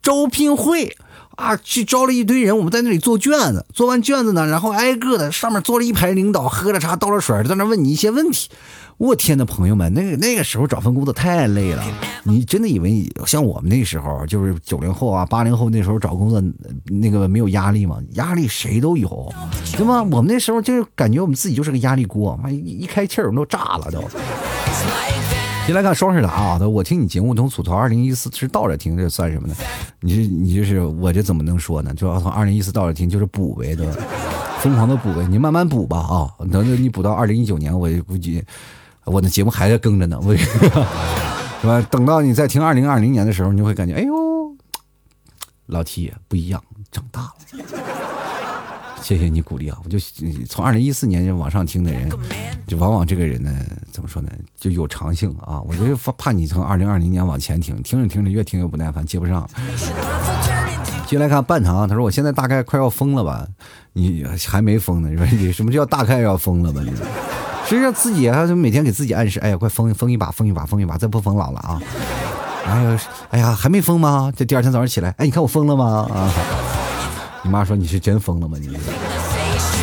[0.02, 0.96] 招聘会
[1.36, 8.48] 啊，去招了一堆人，我们在那里做卷子，做完卷子呢，然后挨个的上面坐了一排领导，喝着茶倒着水，在那问你一些问题。
[8.98, 11.84] 我天呐，朋友们，那个那个时候找份工作太累了。
[12.24, 16.42] 你真的以为像我们那时候，就是九零后啊、八零后那时候找工作，
[16.86, 18.00] 那个没有压力吗？
[18.14, 19.32] 压力谁都有，
[19.76, 20.02] 对吗？
[20.02, 24.02] 我们那时候就是感觉我们自己就是个压力锅，妈一一开气儿我们都炸了都。
[25.64, 29.54] 先来看双十达啊，我听你节目从吐槽二零一四是倒着听，这算什么呢？
[30.00, 31.94] 你这你就是我这怎么能说呢？
[31.94, 33.92] 就要从二零一四倒着听，就是补呗，对吧？
[34.60, 36.34] 疯狂的补呗，你慢慢补吧啊！
[36.50, 38.42] 等等你补到二零一九年，我估计。
[39.08, 40.36] 我的节目还在更着呢，为
[41.60, 41.80] 是吧？
[41.90, 44.12] 等到你再听二零二零年的时候，你就会感觉，哎呦，
[45.66, 47.34] 老 T 不一样，长大了。
[49.02, 49.78] 谢谢你鼓励啊！
[49.84, 49.98] 我就
[50.46, 52.10] 从二零一四年就往上听的人，
[52.66, 53.50] 就往往这个人呢，
[53.90, 55.62] 怎么说呢，就有长性啊！
[55.62, 59.48] 我就怕你从二零二零年往前听，听着听着越听越不耐烦，接不上。
[61.06, 63.46] 接来看半糖，他说我现在大概快要疯了吧？
[63.94, 66.82] 你还没疯呢，你说你什么叫大概要疯了吧？
[66.84, 66.92] 你？
[67.68, 71.82] 实际上自己啊就每天给自己暗示，哎呀，快疯疯一把，疯一把，疯一把，再不疯老了啊！
[72.64, 74.32] 哎呀，哎呀，还没疯吗？
[74.34, 76.08] 这第二天早上起来，哎，你看我疯了吗？
[76.10, 76.32] 啊！
[77.42, 78.56] 你妈说你是真疯了吗？
[78.58, 78.68] 你？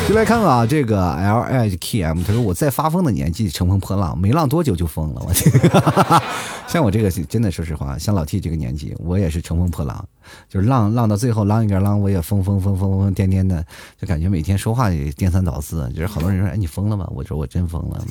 [0.08, 5.20] 就来看看啊，这个 L H K M，他说我在发疯的年纪乘风破浪，没浪多久就疯了。
[5.20, 5.32] 我
[6.68, 10.06] 像我这个真的说实话，像老 T 这个年纪，我也是乘风破浪，
[10.48, 13.64] 就是浪浪到最后浪一边浪，我也疯疯疯疯疯癫癫的，
[14.00, 15.90] 就感觉每天说话也颠三倒四。
[15.90, 17.04] 就是好多人说，哎，你疯了吗？
[17.10, 18.04] 我说我真疯了。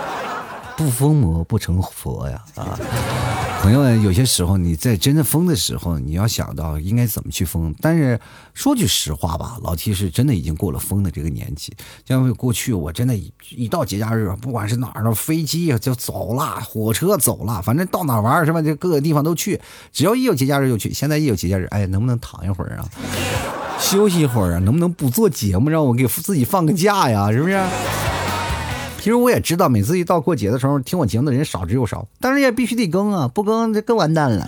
[0.78, 2.78] 不疯魔不成佛呀啊！
[3.60, 7.74] 朋友们，有些时候你在真的疯的时候，你要想到应该怎么去疯。
[7.80, 8.18] 但是
[8.54, 11.74] 说句实话吧，老 T 是真的已经过了疯的这个年纪。
[12.06, 13.14] 像过去我真的，
[13.50, 18.62] 一到节假日，不管是哪儿的飞机就走了，火车走了，反正到哪玩是吧？
[18.62, 19.60] 就各个地方都去，
[19.92, 20.94] 只要一有节假日就去。
[20.94, 22.88] 现在一有节假日，哎，能不能躺一会儿啊？
[23.78, 24.58] 休息一会儿啊？
[24.60, 27.30] 能不能不做节目，让我给自己放个假呀？
[27.32, 27.60] 是不是？
[28.98, 34.46] 其实我也知道，每次一到过节的时候，听我节目的人少之又少，但是也必须得更啊，不更这更完蛋了。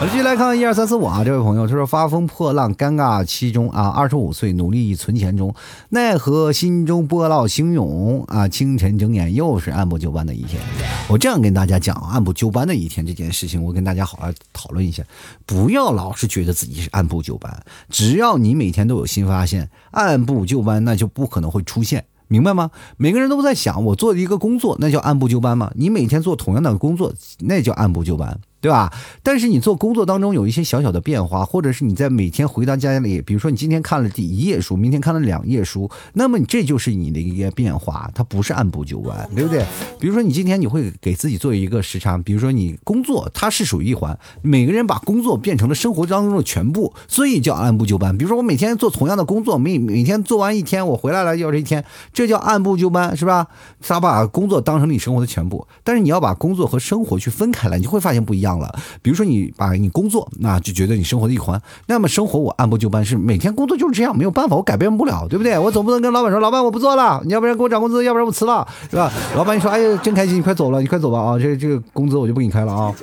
[0.00, 5.54] 我继续来看一二三四五啊，这位朋友他说：“发疯破浪，尴尬期中啊，二十五岁努力存钱中，
[5.90, 10.60] 奈何心中波浪汹涌啊，清晨睁眼又是按部就班的一天。”
[11.06, 15.04] 我这样跟大家讲，按部就班的一天这件事情，我跟大家好好讨论一下，
[15.46, 22.04] 不要老是觉得自己是按部就班，只要你每天都有新发现，按部就班那就不可能会出现。
[22.32, 22.70] 明白吗？
[22.96, 25.70] 每个人都在想，我做一个工作，那叫按部就班吗？
[25.76, 28.40] 你每天做同样的工作，那叫按部就班。
[28.62, 28.92] 对吧？
[29.24, 39.64] 但是你做工作当中有一些小小的变化，或者是你在每天回到家里，比如说你今天看了第一页书，明天看了两页书，那么你这就是你的一个变化，它不是按部就班，对不对？
[39.98, 48.16] 比如说你今天你会给自己做一个时长，比如说你工作它是属于一环，每个人把工作变成了生活当中的全部，所以叫按部就班。
[48.16, 53.48] 比如说我每天做同样的工作，每每天做完一天，我回来了又是一天，这叫按部就班，是吧？
[53.80, 58.51] 他把工作当成你生活的全部，但是你要把工作和生活去分开来，你就会发现不一样。
[58.58, 61.60] 了，比如说你把你工作，那就觉得你生活的一环。
[61.86, 65.58] 那么生活我按部就班，是每天工作就是这样，没有办法，我改变不了，对不对？
[65.58, 69.10] 我总不能跟老板说，老板我不做了，你要不然给我涨工资，要不然我辞了，是吧？
[69.36, 72.94] 老板你说，哎呀，真开心，你快走了，你快走吧啊，这这个工资我就不给你开了啊。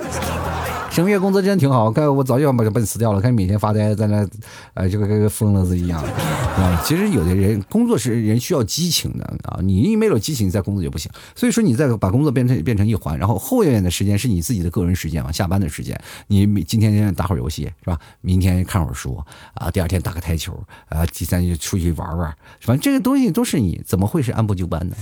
[0.90, 3.20] 生月工资真挺好，该我早就要把把你辞掉了。
[3.20, 4.28] 看你每天发呆在那，
[4.74, 6.78] 呃，就跟个疯了子一样，啊。
[6.84, 11.08] 其实有的人工作是人需要激情的啊，你一没有激情，你在工作就不行。
[11.36, 17.96] 所以说，你再把工作变成变成一环，然后后面的时间是你自己的个人时间嘛，下班的时间，你今天打会儿游戏是吧？
[18.20, 19.16] 明天看会儿书
[19.54, 20.52] 啊，第二天打个台球
[20.88, 24.96] 啊，第三就出去玩玩，反正这个东西都是你怎么会是按部就班的？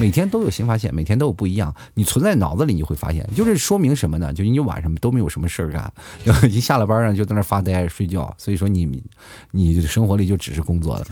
[0.00, 4.34] 每天都有新发现，每天都有不一样，你存在脑子里你会发现，就是说明什么呢？
[4.34, 5.28] 就你晚上都没有。
[5.28, 5.92] 什么什么事儿干？
[6.50, 8.34] 一下了班呢，就在那发呆睡觉。
[8.36, 9.00] 所以说你，
[9.52, 11.06] 你生活里就只是工作了。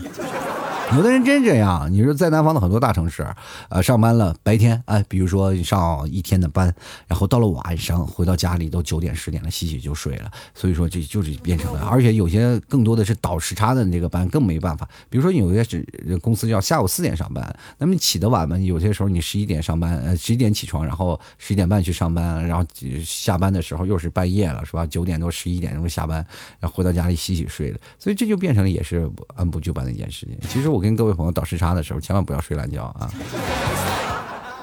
[0.95, 3.27] 有的人真这样，你说在南方的很多大城市，
[3.69, 6.73] 呃，上班了白天，哎，比如说上一天的班，
[7.07, 10.31] 然后到了晚上回到家里都九点十点了，洗洗就睡了。
[10.55, 14.87] 所以说这就是变成了，而且有些更多的是倒时差的这个班更没办法。
[15.09, 15.85] 比如说有些是
[16.21, 22.65] 公司要下午四点上班，那么起得晚嘛，有些时候你十一点上班，呃，十一点起床，然后十一点半去上班，然后
[23.03, 24.85] 下班的时候又是半夜了，是吧？
[24.85, 26.25] 九点多十一点钟下班，
[26.61, 27.79] 然后回到家里洗洗睡了。
[27.99, 30.37] 所以这就变成了也是按部就班的一件事情。
[30.49, 30.76] 其实我。
[30.77, 33.09] 我跟各位朋友倒时差的时候，千万不要睡懒觉啊！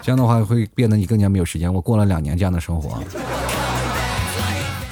[0.01, 1.75] 这样的话会变得你更加没有时间。
[1.75, 3.03] 我过了两年这样的生活。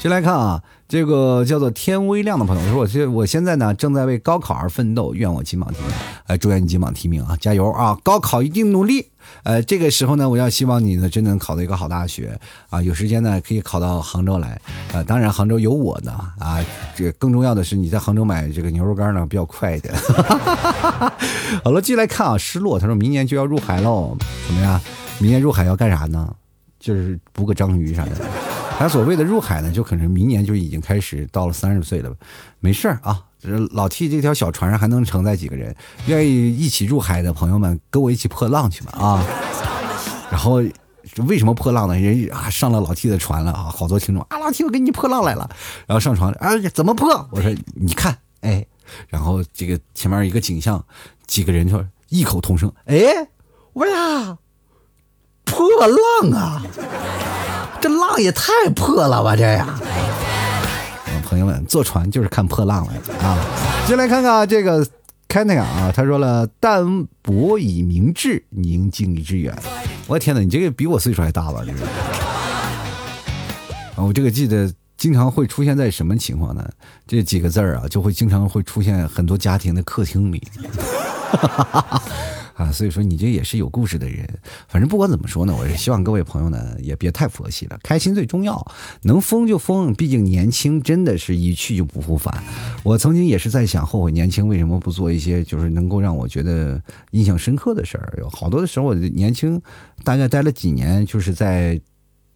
[0.00, 5.92] 先来看啊，这个叫做天微亮的朋友说：“我现我现在呢正在为高考而奋斗，愿我金榜题名。
[6.26, 7.96] 哎，祝愿你金榜题名啊，加油啊！
[8.02, 9.11] 高考一定努力。
[9.42, 12.38] 呃，这个时候呢，我要希望你呢真能考到一个好大学
[12.70, 12.80] 啊！
[12.82, 14.60] 有时间呢可以考到杭州来。
[14.92, 16.64] 啊，当然杭州有我呢啊！
[16.94, 19.92] 这更重要的是你在杭州买这个牛肉干呢比较快一点。
[21.64, 22.78] 好了，继续来看啊，失落。
[22.78, 24.16] 他说明年就要入海喽，
[24.46, 24.80] 怎么样？”
[25.18, 26.34] 明年入海要干啥呢？
[26.80, 28.10] 就是捕个章鱼啥的。
[28.76, 32.12] 他所谓的入海呢，就可能明年就已经开始到了三十岁了。
[32.58, 33.22] 没事儿啊，
[33.72, 35.74] 老 T 这条小船上还能承载几个人？
[36.06, 39.24] 愿意一起入海的朋友们，跟我一起破浪去吧啊！
[40.30, 40.62] 然后。
[41.26, 41.98] 为什么破浪呢？
[41.98, 43.64] 人啊上了老 T 的船了啊！
[43.76, 45.50] 好多听众啊，老 T 我给你破浪来了。
[45.84, 47.28] 然后上船啊，怎么破？
[47.32, 48.64] 我说你看，哎，
[49.08, 50.82] 然后这个前面一个景象，
[51.26, 52.96] 几个人就异口同声，哎，
[53.72, 54.38] 我呀，
[55.44, 56.62] 破浪啊！
[57.80, 59.78] 这浪也太破了吧，这呀！
[61.32, 63.38] 朋友们，坐船就是看破浪来的啊！
[63.88, 64.86] 先来看看这个。
[65.28, 66.84] 开那个啊，他说了：“淡
[67.22, 69.56] 泊以明志，宁静以致远。”
[70.06, 71.62] 我天哪，你这个比我岁数还大吧？
[71.64, 71.86] 这个
[73.96, 76.68] 啊，我这个记得经常会出现在什么情况呢？
[77.06, 80.46] 这几个字儿啊，就会经常会出现很多家庭的客厅里。
[82.54, 84.28] 啊，所以说你这也是有故事的人。
[84.68, 88.64] 反正不管怎么说呢，我是希望各位朋友呢也别太佛系了，开心最重要，
[89.02, 89.92] 能疯就疯。
[89.94, 92.42] 毕竟年轻真的是一去就不复返。
[92.82, 96.80] 我曾经也是在想，后悔年轻为什么不做一些就是能够让我觉得
[97.12, 98.14] 印象深刻的事儿。
[98.18, 99.60] 有好多的时候，我年轻
[100.04, 101.80] 大概待了几年，就是在。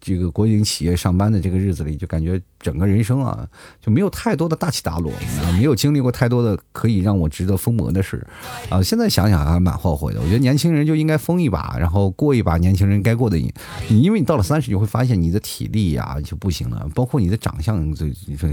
[0.07, 3.45] 这个国营企业上班的这个日子里，就感觉整个人生啊，
[3.81, 5.11] 就没有太多的大起大落，
[5.57, 8.25] 没有经历过太多的可以让我值得疯魔的事
[8.69, 8.81] 啊。
[8.81, 10.21] 现在想想还蛮后悔的。
[10.21, 13.51] 我觉得年轻人就应该疯一把，然后过一把年轻人该过的瘾。
[13.89, 18.49] 你因为你到了三十，你会发现你的体力呀就不行了，包括你的长相，这你说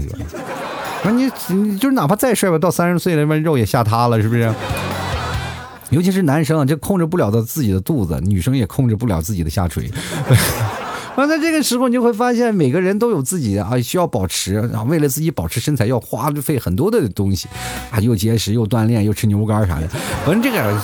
[1.05, 4.53] 那你你就是哪怕再帅吧，到三十岁了，那肉也吓塌了，是不是？
[5.91, 9.87] 尤其是男生，这控制不了的自己的肚子，女生也控制不了自己的下垂。
[11.17, 17.47] 那在这个时候，你就会发现每个人都有自己啊，需要保持，啊为了自己保持身材，要花费很多的东西
[17.89, 19.87] 啊，又节食，又锻炼，又吃牛肉干啥的。
[20.25, 20.81] 反正这个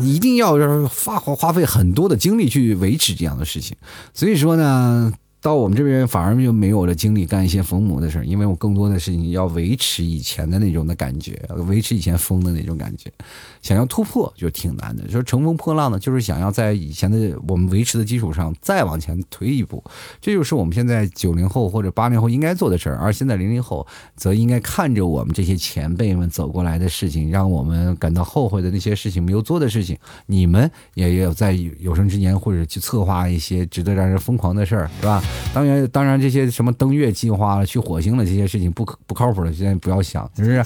[0.00, 0.56] 一定要
[0.88, 3.76] 花花费很多的精力去维持这样的事情。
[4.12, 5.12] 所以说呢。
[5.44, 11.38] 到我们这边反而就没有了精力干一些疯魔的事儿，因为我更多的事情要维持以前的那种的感觉，
[11.68, 13.12] 维持以前疯的那种感觉。
[13.60, 19.84] 想要突破就挺难的，说乘风破浪呢，就是想要在以前的我们维持的基础上再往前推一步。
[20.18, 23.86] 这就是我们现在九零后或者八零后应该做的事儿，而现在零零后
[24.16, 35.22] 则应该看着我们这些前辈们走过来的事情，让我们感到后悔的那些事情没有做的事情，你们也有在有生之年或者去策划一些值得让人疯狂的事儿，是吧？
[35.52, 40.64] 当然，当然，这些什么登月计划了、去火星的这些事情不不靠谱的，现在不要想，是不是？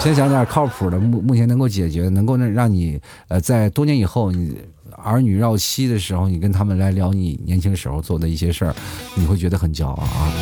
[0.00, 2.98] 先想点靠谱的，目目前能够解决、能够让让你
[3.28, 4.56] 呃，在多年以后，你
[4.96, 8.74] 儿女绕膝的时候，你跟他们来聊你年轻时候做的一些事儿，
[9.14, 10.32] 你会觉得很骄傲啊。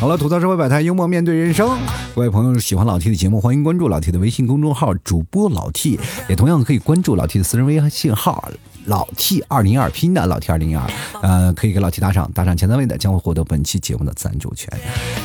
[0.00, 1.78] 好了，吐槽社会百态，幽默面对人生。
[2.14, 8.50] 各位朋友喜欢老 T 的节目，欢迎关注老 T 的微信公众号，主播老 T，也同样可以关注老 T 的私人微信号。
[8.86, 10.90] 老 T 二零二拼的老 T 二零二，
[11.20, 14.72] 呃，可以给老 T 打赏，打赏前三位的将会获得本期节目的赞助权。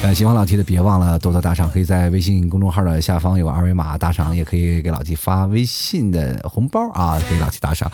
[0.03, 7.89] 呃，喜欢老 T 的别忘了多多打赏，可以在微信公众号的下方有二维码打赏，也可以给老 T 发微信的红包啊，给老 T 打赏。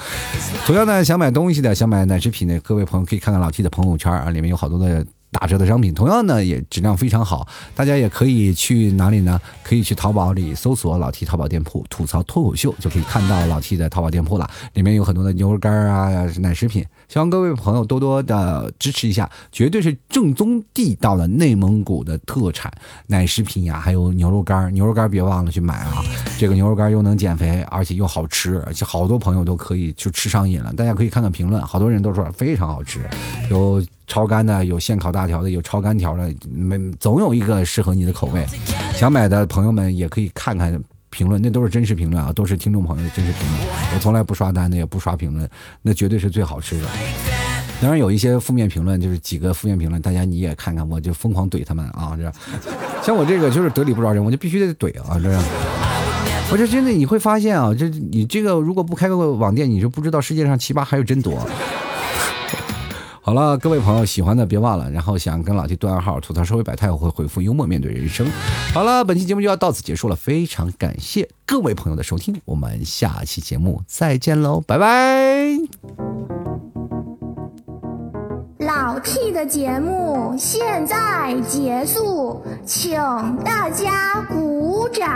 [0.66, 5.06] 同样呢，想买东西的，想买奶制品的各位朋友可以看看老 T 的朋友圈啊，里面有好多的。
[5.32, 9.40] 打折的商品，同样呢也质量非常好，大家也可以去哪里呢？
[9.64, 14.50] 可以去淘宝里搜索老 T 淘宝店铺吐槽脱口秀，就可以看到老 T 的淘宝店铺了。
[14.74, 22.72] 里面有很多的牛肉干啊、奶食品，希望各位朋友多多的支持一下，绝对是正宗地道的内蒙古的特产
[23.06, 24.74] 奶食品呀，还有牛肉干。
[24.74, 26.02] 牛肉干别忘了去买啊，
[26.40, 30.72] 这个牛肉干又能减肥，而且又好吃，而且好多朋友都可以就吃上瘾了。
[30.72, 33.02] 大家可以看看评论，好多人都说非常好吃，
[33.50, 33.84] 有。
[34.08, 38.46] 超干的有现烤大条的，有超干条的，没总有一个适合你的口味。
[38.94, 40.78] 想买的朋友们也可以看看
[41.12, 43.60] 评论，那都是真实评论啊，都是听众朋友的真实评论。
[43.94, 45.48] 我从来不刷单的，也不刷评论，
[45.84, 46.88] 那绝对是最好吃的。
[47.82, 52.14] 当然有一些负面评论，就是几个负面评论，大家你也看看，我就疯狂怼他们啊！
[52.16, 52.34] 这样
[53.04, 55.20] 像我这个就是得理不饶人，我就必须得怼啊！
[55.22, 55.44] 这样，
[56.52, 61.34] 我这真的你会发现啊，这你这个如果不开个网店，你就不知道世界上奇葩还有真多。
[63.24, 68.28] 好了，各位朋友，喜欢的别忘了，然后想跟老弟对暗号吐槽社会百态，我会回复幽默面对人生。
[68.74, 75.56] 好了，本期节目就要到此结束了，非常感谢各位朋友的收听，我们下期节目再见喽，拜拜。
[78.60, 82.98] 老 T 的节目现在结束，请
[83.44, 85.08] 大家鼓掌。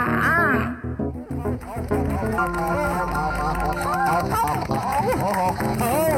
[5.78, 6.15] 好，